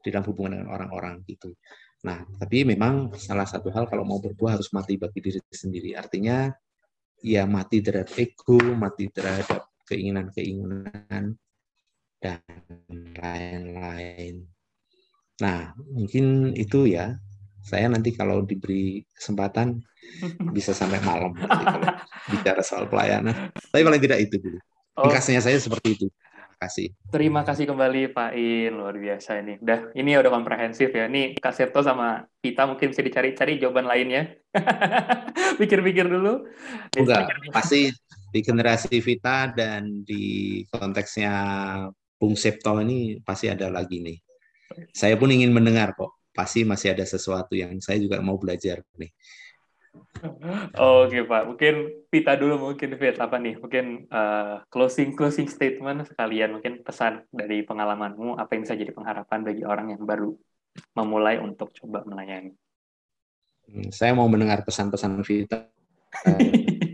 di 0.00 0.08
dalam 0.12 0.24
hubungan 0.28 0.60
dengan 0.60 0.68
orang-orang 0.72 1.24
gitu. 1.28 1.52
Nah, 2.00 2.24
tapi 2.40 2.64
memang 2.64 3.12
salah 3.20 3.44
satu 3.44 3.68
hal 3.72 3.84
kalau 3.84 4.08
mau 4.08 4.16
berbuah 4.20 4.56
harus 4.56 4.72
mati 4.72 4.96
bagi 4.96 5.20
diri 5.20 5.40
sendiri. 5.52 5.92
Artinya 5.92 6.48
ya 7.20 7.44
mati 7.44 7.84
terhadap 7.84 8.16
ego, 8.16 8.56
mati 8.72 9.12
terhadap 9.12 9.68
keinginan-keinginan 9.90 11.34
dan 12.22 12.40
lain-lain. 13.18 14.46
Nah, 15.42 15.74
mungkin 15.90 16.54
itu 16.54 16.86
ya. 16.86 17.18
Saya 17.60 17.92
nanti 17.92 18.16
kalau 18.16 18.40
diberi 18.40 19.04
kesempatan 19.12 19.84
bisa 20.56 20.72
sampai 20.72 20.96
malam 21.04 21.36
nanti 21.36 21.60
kalau 21.60 21.92
bicara 22.32 22.62
soal 22.64 22.88
pelayanan. 22.88 23.52
Tapi 23.52 23.82
paling 23.84 24.00
tidak 24.00 24.18
itu 24.24 24.40
dulu. 24.40 24.58
Oh. 24.96 25.12
Saya 25.12 25.60
seperti 25.60 25.88
itu 25.98 26.06
kasih. 26.60 26.92
Terima 27.08 27.40
kasih 27.40 27.64
kembali 27.64 28.12
Pak 28.12 28.36
In, 28.36 28.76
luar 28.76 28.92
biasa 28.92 29.40
ini. 29.40 29.56
Udah, 29.64 29.88
ini 29.96 30.12
udah 30.12 30.28
komprehensif 30.28 30.92
ya. 30.92 31.08
Ini 31.08 31.40
Kak 31.40 31.56
Septo 31.56 31.80
sama 31.80 32.28
kita 32.44 32.68
mungkin 32.68 32.92
bisa 32.92 33.00
dicari-cari 33.00 33.56
jawaban 33.56 33.88
lainnya. 33.88 34.36
Pikir-pikir 35.60 36.04
dulu. 36.04 36.44
Enggak, 36.92 37.32
pasti 37.48 37.88
di 38.30 38.40
generasi 38.40 39.02
Vita 39.02 39.50
dan 39.50 40.06
di 40.06 40.62
konteksnya 40.70 41.34
Bung 42.14 42.38
Septo 42.38 42.78
ini 42.78 43.18
pasti 43.20 43.50
ada 43.50 43.66
lagi 43.68 43.98
nih. 43.98 44.18
Saya 44.94 45.18
pun 45.18 45.34
ingin 45.34 45.50
mendengar 45.50 45.92
kok. 45.98 46.14
Pasti 46.30 46.62
masih 46.62 46.94
ada 46.94 47.02
sesuatu 47.02 47.58
yang 47.58 47.82
saya 47.82 47.98
juga 47.98 48.22
mau 48.22 48.38
belajar 48.38 48.86
nih. 48.94 49.10
Oke 50.78 51.26
Pak, 51.26 51.42
mungkin 51.50 51.74
Pita 52.06 52.38
dulu 52.38 52.70
mungkin 52.70 52.94
Fit 52.94 53.18
apa 53.18 53.34
nih? 53.42 53.58
Mungkin 53.58 54.06
uh, 54.06 54.62
closing 54.70 55.18
closing 55.18 55.50
statement 55.50 56.06
sekalian 56.06 56.54
mungkin 56.54 56.86
pesan 56.86 57.26
dari 57.34 57.66
pengalamanmu 57.66 58.38
apa 58.38 58.54
yang 58.54 58.62
bisa 58.62 58.78
jadi 58.78 58.94
pengharapan 58.94 59.42
bagi 59.42 59.66
orang 59.66 59.90
yang 59.90 60.02
baru 60.06 60.30
memulai 60.94 61.42
untuk 61.42 61.74
coba 61.74 62.06
melayani. 62.06 62.54
Hmm, 63.66 63.90
saya 63.90 64.14
mau 64.14 64.30
mendengar 64.30 64.62
pesan-pesan 64.62 65.18
Vita. 65.26 65.66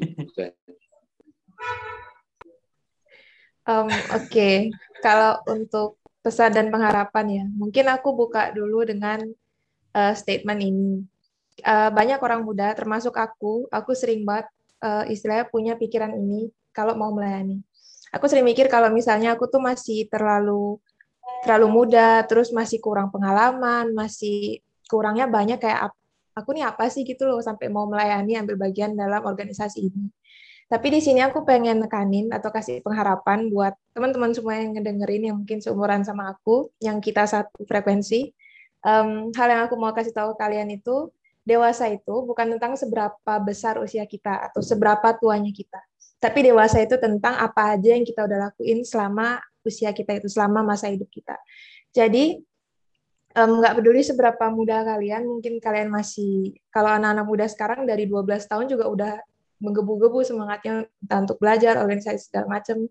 um, 3.67 3.87
Oke, 4.15 4.27
okay. 4.27 4.57
kalau 5.03 5.39
untuk 5.51 6.01
pesan 6.23 6.55
dan 6.55 6.71
pengharapan 6.71 7.27
ya, 7.31 7.45
mungkin 7.55 7.87
aku 7.87 8.15
buka 8.15 8.51
dulu 8.51 8.83
dengan 8.83 9.23
uh, 9.95 10.15
statement 10.17 10.61
ini 10.63 11.07
uh, 11.63 11.91
banyak 11.95 12.19
orang 12.19 12.43
muda, 12.43 12.75
termasuk 12.75 13.15
aku, 13.15 13.71
aku 13.71 13.95
sering 13.95 14.27
banget 14.27 14.51
uh, 14.83 15.05
istilahnya 15.07 15.47
punya 15.49 15.73
pikiran 15.79 16.13
ini 16.13 16.51
kalau 16.75 16.99
mau 16.99 17.15
melayani. 17.15 17.63
Aku 18.13 18.29
sering 18.31 18.47
mikir 18.47 18.71
kalau 18.71 18.89
misalnya 18.93 19.35
aku 19.35 19.49
tuh 19.51 19.61
masih 19.61 20.07
terlalu 20.09 20.79
terlalu 21.43 21.69
muda, 21.71 22.23
terus 22.27 22.55
masih 22.55 22.79
kurang 22.79 23.11
pengalaman, 23.11 23.93
masih 23.93 24.63
kurangnya 24.87 25.27
banyak 25.27 25.59
kayak 25.59 25.91
aku 26.37 26.55
nih 26.55 26.69
apa 26.69 26.87
sih 26.93 27.03
gitu 27.03 27.27
loh 27.27 27.43
sampai 27.43 27.67
mau 27.73 27.89
melayani 27.89 28.39
ambil 28.39 28.61
bagian 28.61 28.95
dalam 28.95 29.25
organisasi 29.25 29.91
ini. 29.91 30.07
Tapi 30.67 30.99
di 30.99 30.99
sini 30.99 31.23
aku 31.23 31.47
pengen 31.47 31.79
nekanin 31.79 32.27
atau 32.35 32.51
kasih 32.51 32.83
pengharapan 32.83 33.47
buat 33.55 33.79
teman-teman 33.95 34.35
semua 34.35 34.59
yang 34.59 34.75
ngedengerin 34.75 35.31
yang 35.31 35.37
mungkin 35.39 35.63
seumuran 35.63 36.03
sama 36.03 36.35
aku, 36.35 36.75
yang 36.83 36.99
kita 36.99 37.23
satu 37.23 37.63
frekuensi. 37.71 38.35
Um, 38.83 39.31
hal 39.35 39.47
yang 39.47 39.63
aku 39.71 39.79
mau 39.79 39.95
kasih 39.95 40.11
tahu 40.11 40.35
kalian 40.35 40.67
itu 40.75 41.11
dewasa 41.47 41.87
itu 41.87 42.27
bukan 42.27 42.59
tentang 42.59 42.75
seberapa 42.75 43.35
besar 43.39 43.79
usia 43.79 44.03
kita 44.11 44.51
atau 44.51 44.59
seberapa 44.59 45.15
tuanya 45.15 45.55
kita. 45.55 45.79
Tapi 46.19 46.51
dewasa 46.51 46.83
itu 46.83 46.99
tentang 46.99 47.39
apa 47.39 47.79
aja 47.79 47.95
yang 47.95 48.03
kita 48.03 48.27
udah 48.27 48.51
lakuin 48.51 48.83
selama 48.83 49.39
usia 49.63 49.95
kita 49.95 50.19
itu, 50.19 50.27
selama 50.27 50.67
masa 50.67 50.91
hidup 50.91 51.07
kita. 51.15 51.39
Jadi, 51.95 52.43
nggak 53.37 53.73
um, 53.75 53.79
peduli 53.79 54.03
seberapa 54.03 54.51
muda 54.51 54.83
kalian, 54.83 55.31
mungkin 55.31 55.63
kalian 55.63 55.95
masih, 55.95 56.59
kalau 56.75 56.91
anak-anak 56.91 57.27
muda 57.27 57.47
sekarang 57.47 57.87
dari 57.87 58.11
12 58.11 58.51
tahun 58.51 58.67
juga 58.67 58.91
udah 58.91 59.15
menggebu-gebu 59.63 60.19
semangatnya 60.27 60.87
entah 61.03 61.19
untuk 61.25 61.39
belajar, 61.41 61.81
organisasi 61.81 62.31
segala 62.31 62.61
macam. 62.61 62.87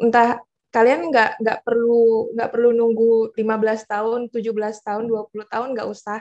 Entah 0.00 0.40
kalian 0.70 1.10
nggak 1.10 1.42
nggak 1.42 1.58
perlu 1.66 2.30
nggak 2.34 2.50
perlu 2.54 2.70
nunggu 2.72 3.34
15 3.34 3.90
tahun, 3.90 4.20
17 4.30 4.86
tahun, 4.86 5.02
20 5.10 5.46
tahun 5.50 5.68
nggak 5.76 5.88
usah. 5.90 6.20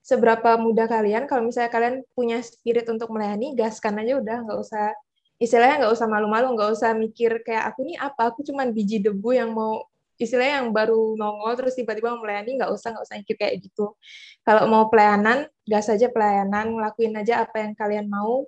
Seberapa 0.00 0.56
mudah 0.56 0.88
kalian 0.88 1.28
kalau 1.28 1.44
misalnya 1.44 1.70
kalian 1.70 1.96
punya 2.16 2.40
spirit 2.40 2.88
untuk 2.88 3.12
melayani 3.12 3.52
gaskan 3.52 4.00
aja 4.00 4.16
udah 4.16 4.36
nggak 4.48 4.58
usah 4.64 4.96
istilahnya 5.40 5.84
nggak 5.84 5.92
usah 5.96 6.08
malu-malu 6.08 6.52
nggak 6.56 6.70
usah 6.72 6.90
mikir 6.96 7.44
kayak 7.44 7.72
aku 7.72 7.84
nih 7.88 7.96
apa? 8.00 8.32
Aku 8.32 8.40
cuman 8.44 8.72
biji 8.72 9.00
debu 9.04 9.36
yang 9.36 9.52
mau 9.52 9.84
istilahnya 10.20 10.60
yang 10.64 10.70
baru 10.76 11.16
nongol 11.16 11.52
terus 11.56 11.72
tiba-tiba 11.80 12.12
mau 12.12 12.20
melayani 12.20 12.60
nggak 12.60 12.70
usah 12.76 12.92
nggak 12.92 13.04
usah 13.08 13.16
mikir 13.24 13.36
kayak 13.40 13.54
gitu. 13.64 13.96
Kalau 14.44 14.68
mau 14.68 14.88
pelayanan 14.92 15.48
gas 15.64 15.88
aja 15.88 16.12
pelayanan 16.12 16.76
ngelakuin 16.76 17.16
aja 17.16 17.44
apa 17.44 17.64
yang 17.64 17.72
kalian 17.72 18.06
mau 18.12 18.44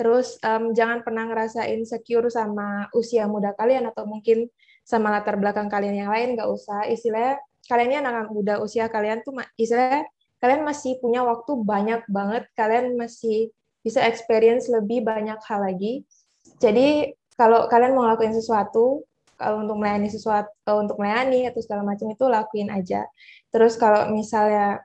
terus 0.00 0.40
um, 0.40 0.72
jangan 0.72 1.04
pernah 1.04 1.28
ngerasa 1.28 1.68
insecure 1.68 2.32
sama 2.32 2.88
usia 2.96 3.28
muda 3.28 3.52
kalian 3.52 3.84
atau 3.92 4.08
mungkin 4.08 4.48
sama 4.80 5.12
latar 5.12 5.36
belakang 5.36 5.68
kalian 5.68 6.08
yang 6.08 6.10
lain 6.10 6.40
nggak 6.40 6.48
usah 6.48 6.88
istilahnya 6.88 7.36
kalian 7.68 7.88
ini 7.92 7.96
anak-anak 8.00 8.32
muda 8.32 8.54
usia 8.64 8.88
kalian 8.88 9.20
tuh 9.20 9.36
istilahnya 9.60 10.08
kalian 10.40 10.64
masih 10.64 10.96
punya 10.98 11.20
waktu 11.22 11.52
banyak 11.52 12.02
banget, 12.08 12.48
kalian 12.56 12.96
masih 12.96 13.52
bisa 13.84 14.00
experience 14.08 14.72
lebih 14.72 15.04
banyak 15.04 15.36
hal 15.44 15.60
lagi. 15.60 16.08
Jadi 16.56 17.12
kalau 17.36 17.68
kalian 17.68 17.92
mau 17.92 18.08
ngelakuin 18.08 18.32
sesuatu, 18.32 19.04
kalau 19.36 19.64
untuk 19.64 19.76
melayani 19.80 20.08
sesuatu, 20.08 20.72
untuk 20.80 20.96
melayani 20.96 21.48
atau 21.48 21.60
segala 21.60 21.84
macam 21.84 22.08
itu 22.08 22.24
lakuin 22.24 22.72
aja. 22.72 23.04
Terus 23.52 23.76
kalau 23.76 24.08
misalnya 24.12 24.80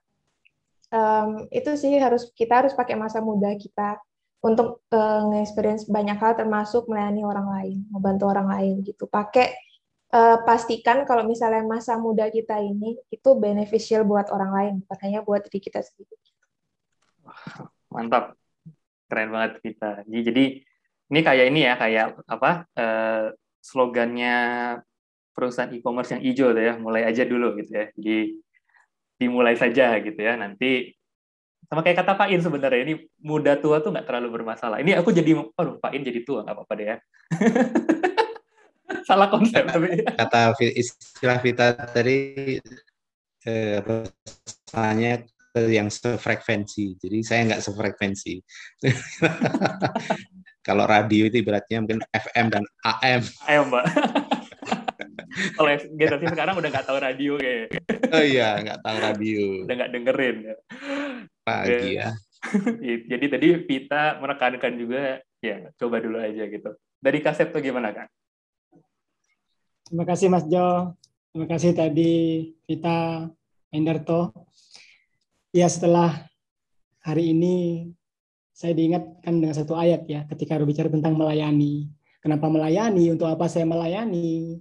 um, 0.92 1.48
itu 1.52 1.76
sih 1.80 1.96
harus 2.00 2.32
kita 2.36 2.64
harus 2.64 2.76
pakai 2.76 3.00
masa 3.00 3.24
muda 3.24 3.52
kita 3.56 4.00
untuk 4.46 4.86
uh, 4.94 5.26
nge-experience 5.34 5.90
banyak 5.90 6.22
hal 6.22 6.38
termasuk 6.38 6.86
melayani 6.86 7.26
orang 7.26 7.50
lain, 7.50 7.78
membantu 7.90 8.30
orang 8.30 8.46
lain 8.46 8.86
gitu. 8.86 9.10
Pakai 9.10 9.58
uh, 10.14 10.46
pastikan 10.46 11.02
kalau 11.10 11.26
misalnya 11.26 11.66
masa 11.66 11.98
muda 11.98 12.30
kita 12.30 12.62
ini 12.62 12.94
itu 13.10 13.30
beneficial 13.34 14.06
buat 14.06 14.30
orang 14.30 14.52
lain, 14.54 14.74
bukan 14.86 15.00
hanya 15.02 15.26
buat 15.26 15.42
diri 15.50 15.58
kita 15.58 15.82
sendiri. 15.82 16.14
Mantap, 17.90 18.38
keren 19.10 19.34
banget 19.34 19.66
kita. 19.66 20.06
Jadi 20.06 20.62
ini 21.10 21.20
kayak 21.26 21.46
ini 21.50 21.60
ya, 21.66 21.74
kayak 21.82 22.06
apa 22.30 22.70
uh, 22.78 23.34
slogannya 23.66 24.38
perusahaan 25.34 25.74
e-commerce 25.74 26.14
yang 26.14 26.22
hijau 26.22 26.54
ya, 26.54 26.78
mulai 26.78 27.02
aja 27.02 27.26
dulu 27.26 27.58
gitu 27.58 27.82
ya. 27.82 27.90
Jadi 27.98 28.38
dimulai 29.18 29.58
saja 29.58 29.98
gitu 30.06 30.22
ya. 30.22 30.38
Nanti 30.38 30.94
sama 31.66 31.82
kayak 31.82 32.06
kata 32.06 32.14
Pak 32.14 32.30
In 32.30 32.42
sebenarnya 32.42 32.82
ini 32.86 32.94
muda 33.26 33.58
tua 33.58 33.82
tuh 33.82 33.90
nggak 33.90 34.06
terlalu 34.06 34.42
bermasalah. 34.42 34.78
Ini 34.82 35.02
aku 35.02 35.10
jadi, 35.10 35.34
aduh 35.34 35.82
Pak 35.82 35.92
In 35.98 36.06
jadi 36.06 36.22
tua 36.22 36.46
nggak 36.46 36.56
apa-apa 36.56 36.74
deh 36.78 36.86
ya. 36.86 36.98
salah 39.08 39.30
konsep 39.30 39.66
tapi. 39.66 40.02
kata 40.02 40.54
istilah 40.62 41.38
Vita 41.42 41.74
tadi 41.74 42.58
eh, 43.46 43.80
pesannya 43.82 45.26
yang 45.56 45.88
sefrekuensi. 45.88 47.00
Jadi 47.00 47.18
saya 47.24 47.54
nggak 47.54 47.64
sefrekuensi. 47.64 48.34
Kalau 50.66 50.90
radio 50.90 51.30
itu 51.30 51.46
ibaratnya 51.46 51.86
mungkin 51.86 52.02
FM 52.10 52.50
dan 52.50 52.66
AM 52.82 53.22
AM 53.46 53.70
mbak 53.70 53.86
kalau 55.60 55.70
generasi 55.94 56.26
sekarang 56.32 56.58
udah 56.58 56.70
nggak 56.74 56.88
tahu 56.90 56.98
radio 56.98 57.38
kayak. 57.38 57.70
Oh 58.10 58.24
iya 58.24 58.58
nggak 58.66 58.82
tahu 58.82 58.98
radio. 58.98 59.62
Udah 59.62 59.76
nggak 59.78 59.92
dengerin 59.94 60.36
pagi 61.46 62.02
ya 62.02 62.10
jadi 63.12 63.26
tadi 63.30 63.48
Vita 63.66 64.18
menekankan 64.22 64.74
juga 64.78 65.22
ya 65.42 65.70
coba 65.78 66.02
dulu 66.02 66.18
aja 66.22 66.44
gitu. 66.50 66.72
Dari 67.02 67.20
kaset 67.22 67.54
tuh 67.54 67.62
gimana 67.62 67.94
kan? 67.94 68.08
Terima 69.86 70.06
kasih 70.06 70.28
Mas 70.34 70.46
Jo. 70.50 70.98
Terima 71.30 71.48
kasih 71.50 71.72
tadi 71.78 72.14
Vita 72.66 73.30
Enderto. 73.70 74.34
Ya 75.54 75.70
setelah 75.70 76.26
hari 77.06 77.32
ini 77.36 77.90
saya 78.56 78.72
diingatkan 78.74 79.36
dengan 79.36 79.56
satu 79.56 79.76
ayat 79.76 80.08
ya 80.08 80.26
ketika 80.32 80.58
berbicara 80.58 80.90
tentang 80.90 81.16
melayani. 81.16 81.92
Kenapa 82.24 82.50
melayani? 82.50 83.14
Untuk 83.14 83.30
apa 83.30 83.46
saya 83.46 83.68
melayani? 83.70 84.58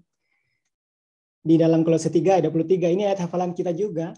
Di 1.44 1.54
dalam 1.60 1.84
Kolose 1.84 2.08
3 2.08 2.40
ayat 2.40 2.44
23 2.48 2.92
ini 2.92 3.08
ayat 3.08 3.24
hafalan 3.24 3.56
kita 3.56 3.72
juga. 3.72 4.12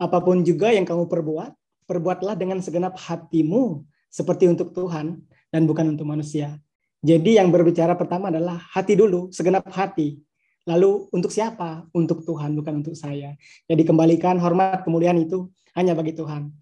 Apa 0.00 0.18
pun 0.24 0.42
juga 0.42 0.72
yang 0.72 0.82
kamu 0.82 1.06
perbuat, 1.06 1.52
perbuatlah 1.86 2.38
dengan 2.38 2.58
segenap 2.62 2.98
hatimu 2.98 3.82
seperti 4.12 4.48
untuk 4.48 4.76
Tuhan 4.76 5.20
dan 5.48 5.62
bukan 5.64 5.96
untuk 5.96 6.04
manusia. 6.08 6.60
Jadi 7.02 7.40
yang 7.40 7.50
berbicara 7.50 7.98
pertama 7.98 8.30
adalah 8.30 8.62
hati 8.70 8.94
dulu, 8.94 9.32
segenap 9.34 9.66
hati. 9.74 10.22
Lalu 10.68 11.10
untuk 11.10 11.34
siapa? 11.34 11.90
Untuk 11.90 12.22
Tuhan, 12.22 12.54
bukan 12.54 12.86
untuk 12.86 12.94
saya. 12.94 13.34
Jadi 13.66 13.82
kembalikan 13.82 14.38
hormat 14.38 14.86
kemuliaan 14.86 15.18
itu 15.18 15.50
hanya 15.74 15.98
bagi 15.98 16.14
Tuhan. 16.14 16.54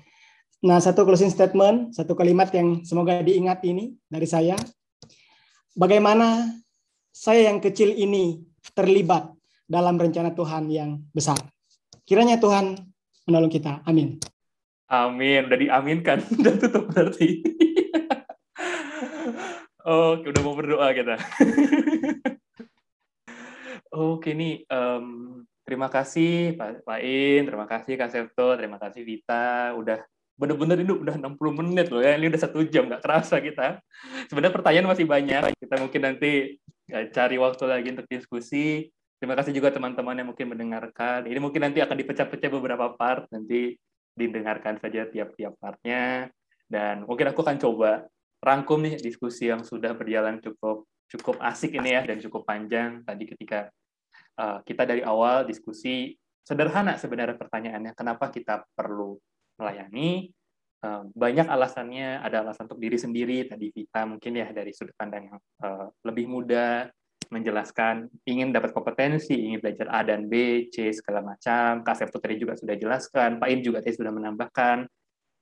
Nah, 0.64 0.80
satu 0.80 1.04
closing 1.04 1.28
statement, 1.28 1.92
satu 1.92 2.16
kalimat 2.16 2.48
yang 2.56 2.80
semoga 2.84 3.20
diingat 3.20 3.60
ini 3.68 3.96
dari 4.08 4.24
saya. 4.24 4.56
Bagaimana 5.76 6.48
saya 7.12 7.52
yang 7.52 7.60
kecil 7.60 7.92
ini 7.96 8.40
terlibat 8.72 9.28
dalam 9.68 9.96
rencana 9.96 10.32
Tuhan 10.32 10.68
yang 10.72 11.00
besar. 11.12 11.36
Kiranya 12.04 12.40
Tuhan 12.40 12.76
menolong 13.28 13.52
kita. 13.52 13.84
Amin. 13.84 14.20
Amin. 14.90 15.46
Udah 15.46 15.58
diaminkan. 15.58 16.18
Udah 16.42 16.54
tutup 16.58 16.90
berarti. 16.90 17.46
Oke, 19.80 20.28
udah 20.28 20.42
mau 20.44 20.52
berdoa 20.52 20.92
kita. 20.92 21.16
Oke 23.90 24.38
nih, 24.38 24.62
um, 24.70 25.40
terima 25.66 25.90
kasih 25.90 26.54
Pak, 26.54 26.86
Pak 26.86 27.00
terima 27.42 27.66
kasih 27.66 27.98
Kak 27.98 28.10
Septo, 28.14 28.54
terima 28.54 28.78
kasih 28.78 29.02
Vita, 29.02 29.74
udah 29.74 29.98
bener-bener 30.38 30.78
ini 30.80 30.94
udah 30.94 31.18
60 31.18 31.58
menit 31.58 31.90
loh 31.90 31.98
ya, 31.98 32.14
ini 32.14 32.30
udah 32.30 32.38
satu 32.38 32.62
jam, 32.70 32.86
nggak 32.86 33.02
kerasa 33.02 33.42
kita. 33.42 33.82
Sebenarnya 34.30 34.54
pertanyaan 34.54 34.88
masih 34.94 35.10
banyak, 35.10 35.58
kita 35.58 35.74
mungkin 35.82 36.00
nanti 36.06 36.54
ya, 36.86 37.10
cari 37.10 37.36
waktu 37.36 37.64
lagi 37.66 37.88
untuk 37.98 38.06
diskusi. 38.06 38.86
Terima 39.18 39.34
kasih 39.34 39.52
juga 39.52 39.74
teman-teman 39.74 40.16
yang 40.16 40.28
mungkin 40.32 40.54
mendengarkan. 40.54 41.26
Ini 41.26 41.36
mungkin 41.42 41.60
nanti 41.60 41.82
akan 41.82 41.96
dipecah-pecah 41.98 42.50
beberapa 42.52 42.94
part, 42.94 43.26
nanti 43.34 43.74
didengarkan 44.20 44.76
saja 44.76 45.08
tiap-tiap 45.08 45.56
partnya. 45.56 46.28
Dan 46.68 47.08
mungkin 47.08 47.32
aku 47.32 47.40
akan 47.42 47.58
coba 47.58 48.06
rangkum 48.40 48.80
nih 48.84 49.00
diskusi 49.00 49.48
yang 49.48 49.64
sudah 49.64 49.96
berjalan 49.96 50.38
cukup 50.38 50.86
cukup 51.10 51.42
asik 51.42 51.74
ini 51.74 51.96
ya 51.98 52.06
dan 52.06 52.22
cukup 52.22 52.46
panjang. 52.46 53.02
Tadi 53.02 53.24
ketika 53.26 53.66
uh, 54.38 54.62
kita 54.62 54.86
dari 54.86 55.02
awal 55.02 55.48
diskusi 55.48 56.14
sederhana 56.46 56.94
sebenarnya 56.94 57.34
pertanyaannya 57.34 57.92
kenapa 57.96 58.30
kita 58.30 58.62
perlu 58.76 59.18
melayani? 59.58 60.30
Uh, 60.80 61.04
banyak 61.12 61.44
alasannya. 61.44 62.22
Ada 62.24 62.46
alasan 62.46 62.70
untuk 62.70 62.80
diri 62.80 62.96
sendiri 62.96 63.44
tadi 63.50 63.68
Vita 63.74 64.06
mungkin 64.06 64.32
ya 64.38 64.48
dari 64.54 64.70
sudut 64.70 64.94
pandang 64.94 65.34
yang 65.34 65.38
uh, 65.66 65.90
lebih 66.06 66.30
muda 66.30 66.88
menjelaskan 67.30 68.10
ingin 68.26 68.50
dapat 68.50 68.74
kompetensi 68.74 69.38
ingin 69.38 69.62
belajar 69.62 69.86
A 69.88 70.02
dan 70.02 70.26
B 70.26 70.66
C 70.68 70.90
segala 70.90 71.22
macam. 71.22 71.86
Kak 71.86 71.94
Septo 71.94 72.18
tadi 72.18 72.36
juga 72.36 72.58
sudah 72.58 72.74
jelaskan 72.74 73.38
Pak 73.38 73.48
In 73.54 73.62
juga 73.62 73.78
tadi 73.78 73.94
sudah 73.94 74.10
menambahkan 74.10 74.84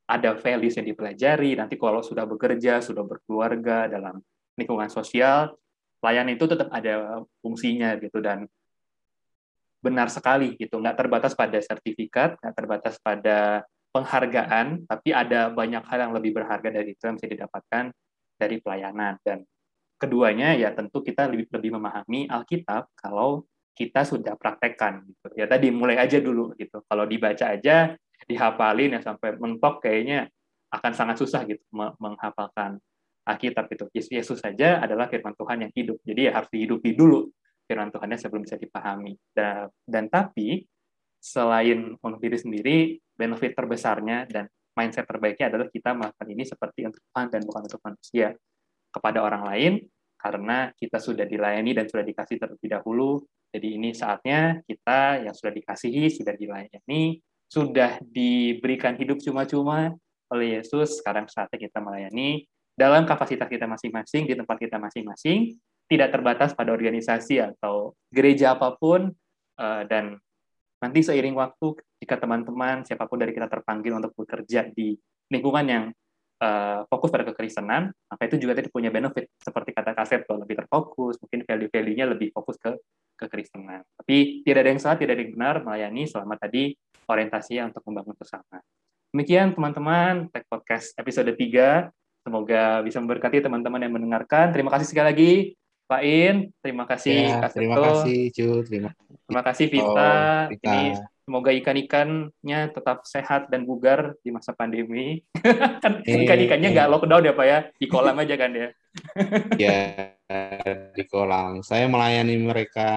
ada 0.09 0.31
values 0.41 0.73
yang 0.77 0.89
dipelajari, 0.89 1.53
nanti 1.53 1.77
kalau 1.77 2.01
sudah 2.01 2.25
bekerja, 2.25 2.81
sudah 2.81 3.05
berkeluarga 3.05 3.93
dalam 3.93 4.25
lingkungan 4.57 4.89
sosial, 4.89 5.53
layanan 6.01 6.33
itu 6.33 6.49
tetap 6.49 6.73
ada 6.73 7.25
fungsinya 7.45 7.93
gitu. 8.01 8.25
Dan 8.25 8.49
benar 9.85 10.09
sekali 10.09 10.57
gitu, 10.57 10.81
nggak 10.81 10.97
terbatas 10.97 11.37
pada 11.37 11.61
sertifikat, 11.61 12.41
nggak 12.41 12.55
terbatas 12.57 12.97
pada 13.05 13.69
penghargaan, 13.93 14.89
tapi 14.89 15.13
ada 15.13 15.53
banyak 15.53 15.85
hal 15.85 15.99
yang 16.09 16.13
lebih 16.17 16.41
berharga 16.41 16.69
dari 16.73 16.97
itu 16.97 17.05
yang 17.05 17.17
bisa 17.21 17.29
didapatkan 17.29 17.85
dari 18.41 18.57
pelayanan. 18.65 19.21
Dan 19.21 19.45
keduanya 19.99 20.55
ya 20.55 20.71
tentu 20.73 21.03
kita 21.03 21.27
lebih 21.27 21.51
lebih 21.51 21.71
memahami 21.75 22.31
Alkitab 22.31 22.95
kalau 22.95 23.45
kita 23.75 24.03
sudah 24.03 24.35
praktekkan 24.35 25.07
gitu. 25.07 25.27
Ya 25.39 25.47
tadi 25.47 25.71
mulai 25.71 25.99
aja 25.99 26.19
dulu 26.19 26.55
gitu. 26.59 26.83
Kalau 26.87 27.05
dibaca 27.07 27.55
aja 27.55 27.95
dihafalin 28.27 28.99
ya 28.99 29.01
sampai 29.03 29.39
mentok 29.39 29.83
kayaknya 29.87 30.27
akan 30.75 30.93
sangat 30.95 31.17
susah 31.23 31.47
gitu 31.47 31.63
menghafalkan 31.75 32.83
Alkitab 33.23 33.71
itu. 33.71 33.85
Yesus 33.95 34.43
saja 34.43 34.83
adalah 34.83 35.07
firman 35.07 35.35
Tuhan 35.39 35.69
yang 35.69 35.73
hidup. 35.75 36.03
Jadi 36.03 36.21
ya 36.27 36.33
harus 36.35 36.51
dihidupi 36.51 36.97
dulu 36.99 37.31
firman 37.69 37.93
Tuhannya 37.93 38.19
sebelum 38.19 38.43
bisa 38.43 38.57
dipahami. 38.57 39.15
Dan, 39.31 39.69
dan 39.85 40.09
tapi 40.09 40.65
selain 41.21 41.95
untuk 42.01 42.19
diri 42.23 42.39
sendiri, 42.41 42.79
benefit 43.15 43.53
terbesarnya 43.55 44.27
dan 44.31 44.49
mindset 44.75 45.05
terbaiknya 45.05 45.55
adalah 45.55 45.67
kita 45.69 45.91
melakukan 45.95 46.29
ini 46.31 46.45
seperti 46.47 46.87
untuk 46.87 47.03
Tuhan 47.11 47.27
dan 47.35 47.41
bukan 47.43 47.63
untuk 47.67 47.83
manusia 47.83 48.35
kepada 48.89 49.23
orang 49.23 49.43
lain 49.45 49.73
karena 50.19 50.75
kita 50.75 50.99
sudah 50.99 51.25
dilayani 51.25 51.79
dan 51.79 51.87
sudah 51.87 52.03
dikasih 52.03 52.37
terlebih 52.43 52.69
dahulu. 52.69 53.23
Jadi 53.49 53.79
ini 53.81 53.95
saatnya 53.95 54.61
kita 54.67 55.25
yang 55.25 55.33
sudah 55.33 55.53
dikasihi, 55.55 56.11
sudah 56.13 56.35
dilayani, 56.37 57.23
sudah 57.49 58.03
diberikan 58.05 58.99
hidup 58.99 59.23
cuma-cuma 59.25 59.97
oleh 60.29 60.61
Yesus, 60.61 61.01
sekarang 61.01 61.25
saatnya 61.33 61.57
kita 61.57 61.81
melayani 61.81 62.45
dalam 62.79 63.09
kapasitas 63.09 63.51
kita 63.51 63.67
masing-masing, 63.67 64.29
di 64.29 64.35
tempat 64.39 64.57
kita 64.61 64.79
masing-masing, 64.79 65.57
tidak 65.89 66.15
terbatas 66.15 66.55
pada 66.55 66.71
organisasi 66.71 67.41
atau 67.43 67.97
gereja 68.13 68.55
apa 68.55 68.77
pun, 68.79 69.11
eh, 69.59 69.83
dan 69.91 70.15
nanti 70.79 71.03
seiring 71.03 71.35
waktu, 71.35 71.75
jika 71.99 72.21
teman-teman, 72.23 72.87
siapa 72.87 73.11
pun 73.11 73.19
dari 73.19 73.35
kita 73.35 73.51
terpanggil 73.51 73.99
untuk 73.99 74.15
bekerja 74.15 74.71
di 74.71 74.95
lingkungan 75.33 75.67
yang 75.67 75.85
uh, 76.43 76.87
fokus 76.87 77.11
pada 77.11 77.25
kekristenan, 77.29 77.91
maka 77.91 78.23
itu 78.27 78.37
juga 78.41 78.59
tadi 78.59 78.71
punya 78.71 78.91
benefit. 78.91 79.31
Seperti 79.39 79.71
kata 79.75 79.93
Kasep, 79.95 80.27
lebih 80.27 80.57
terfokus, 80.65 81.19
mungkin 81.23 81.45
value-value-nya 81.45 82.07
lebih 82.11 82.31
fokus 82.35 82.57
ke 82.59 82.75
kekristenan. 83.19 83.83
Tapi 83.99 84.43
tidak 84.47 84.61
ada 84.67 84.71
yang 84.71 84.81
salah, 84.83 84.99
tidak 84.99 85.19
ada 85.19 85.23
yang 85.27 85.33
benar 85.35 85.55
melayani 85.67 86.03
selama 86.07 86.35
tadi 86.39 86.75
orientasinya 87.11 87.75
untuk 87.75 87.83
membangun 87.87 88.15
bersama. 88.15 88.57
Demikian 89.11 89.57
teman-teman, 89.57 90.29
Tech 90.31 90.45
Podcast 90.47 90.93
episode 91.01 91.33
3. 91.33 91.89
Semoga 92.23 92.85
bisa 92.85 93.01
memberkati 93.01 93.41
teman-teman 93.41 93.81
yang 93.81 93.93
mendengarkan. 93.97 94.53
Terima 94.53 94.69
kasih 94.69 94.87
sekali 94.87 95.07
lagi 95.09 95.33
Pak 95.89 96.03
In, 96.05 96.53
terima 96.61 96.85
kasih 96.85 97.17
ya, 97.17 97.41
Kak 97.41 97.57
Terima 97.57 97.81
kasih 97.81 98.29
Cu, 98.29 98.49
terima 98.69 98.93
kasih. 98.93 99.17
Terima 99.25 99.43
kasih 99.43 99.67
Vita. 99.73 100.13
Oh, 100.13 100.41
Vita. 100.53 100.69
Ini 100.69 100.85
semoga 101.25 101.51
ikan-ikannya 101.57 102.61
tetap 102.77 103.09
sehat 103.09 103.49
dan 103.49 103.65
bugar 103.65 104.13
di 104.21 104.29
masa 104.29 104.53
pandemi. 104.53 105.25
kan 105.85 106.05
eh, 106.05 106.29
ikan-ikannya 106.29 106.77
nggak 106.77 106.91
lockdown 106.93 107.25
ya 107.25 107.33
Pak 107.33 107.47
ya, 107.49 107.59
di 107.73 107.87
kolam 107.89 108.21
aja 108.21 108.37
kan 108.37 108.53
ya. 108.53 108.69
ya, 109.57 109.81
di 110.93 111.05
kolam. 111.09 111.65
Saya 111.65 111.89
melayani 111.89 112.37
mereka 112.37 112.89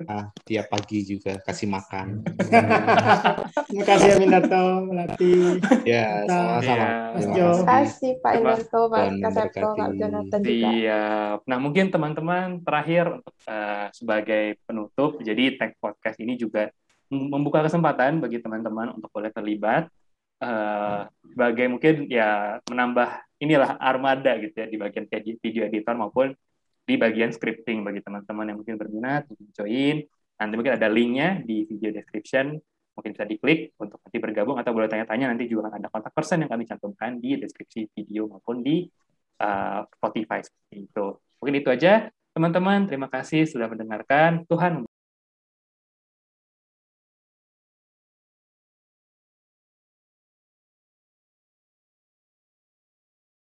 Nah, 0.00 0.32
tiap 0.48 0.66
pagi 0.72 1.04
juga 1.04 1.36
kasih 1.44 1.68
makan. 1.68 2.24
Terima 3.68 3.84
kasih 3.84 4.08
Aminato, 4.16 4.64
Melati. 4.88 5.60
Ya, 5.84 6.24
sama-sama. 6.24 6.86
Ya. 6.86 6.92
Terima 7.20 7.64
kasih 7.68 8.10
Pak 8.24 8.32
Indarto, 8.40 8.80
Pak 8.88 9.04
Kasepto, 9.20 9.68
Pak 9.76 9.90
Jonathan 10.00 10.40
juga. 10.40 10.52
Iya. 10.56 11.02
Nah, 11.44 11.58
mungkin 11.60 11.92
teman-teman 11.92 12.64
terakhir 12.64 13.20
uh, 13.44 13.86
sebagai 13.92 14.56
penutup, 14.64 15.20
jadi 15.20 15.60
Tech 15.60 15.76
Podcast 15.76 16.16
ini 16.20 16.40
juga 16.40 16.72
membuka 17.10 17.66
kesempatan 17.66 18.22
bagi 18.22 18.38
teman-teman 18.38 18.94
untuk 18.94 19.10
boleh 19.10 19.34
terlibat 19.34 19.90
uh, 20.40 21.10
sebagai 21.26 21.66
mungkin 21.66 22.06
ya 22.06 22.62
menambah 22.70 23.08
inilah 23.42 23.76
armada 23.82 24.38
gitu 24.38 24.54
ya 24.54 24.66
di 24.70 24.76
bagian 24.78 25.06
video 25.42 25.66
editor 25.66 25.94
maupun 25.98 26.32
di 26.90 26.98
bagian 26.98 27.30
scripting 27.30 27.86
bagi 27.86 28.02
teman-teman 28.02 28.50
yang 28.50 28.58
mungkin 28.58 28.74
berminat 28.74 29.30
untuk 29.30 29.46
join. 29.54 30.02
Nanti 30.42 30.54
mungkin 30.58 30.74
ada 30.74 30.90
linknya 30.90 31.38
di 31.46 31.62
video 31.70 31.94
description, 31.94 32.58
mungkin 32.98 33.14
bisa 33.14 33.22
diklik 33.22 33.78
untuk 33.78 34.02
nanti 34.02 34.18
bergabung 34.18 34.58
atau 34.58 34.74
boleh 34.74 34.90
tanya-tanya 34.90 35.30
nanti 35.30 35.46
juga 35.46 35.70
ada 35.70 35.86
kontak 35.86 36.10
person 36.10 36.42
yang 36.42 36.50
kami 36.50 36.66
cantumkan 36.66 37.22
di 37.22 37.38
deskripsi 37.38 37.94
video 37.94 38.26
maupun 38.26 38.66
di 38.66 38.90
uh, 39.38 39.86
Spotify 39.86 40.42
seperti 40.42 40.90
itu. 40.90 41.06
Mungkin 41.38 41.54
itu 41.62 41.68
aja 41.70 42.10
teman-teman. 42.34 42.90
Terima 42.90 43.06
kasih 43.06 43.46
sudah 43.46 43.70
mendengarkan. 43.70 44.42
Tuhan 44.50 44.82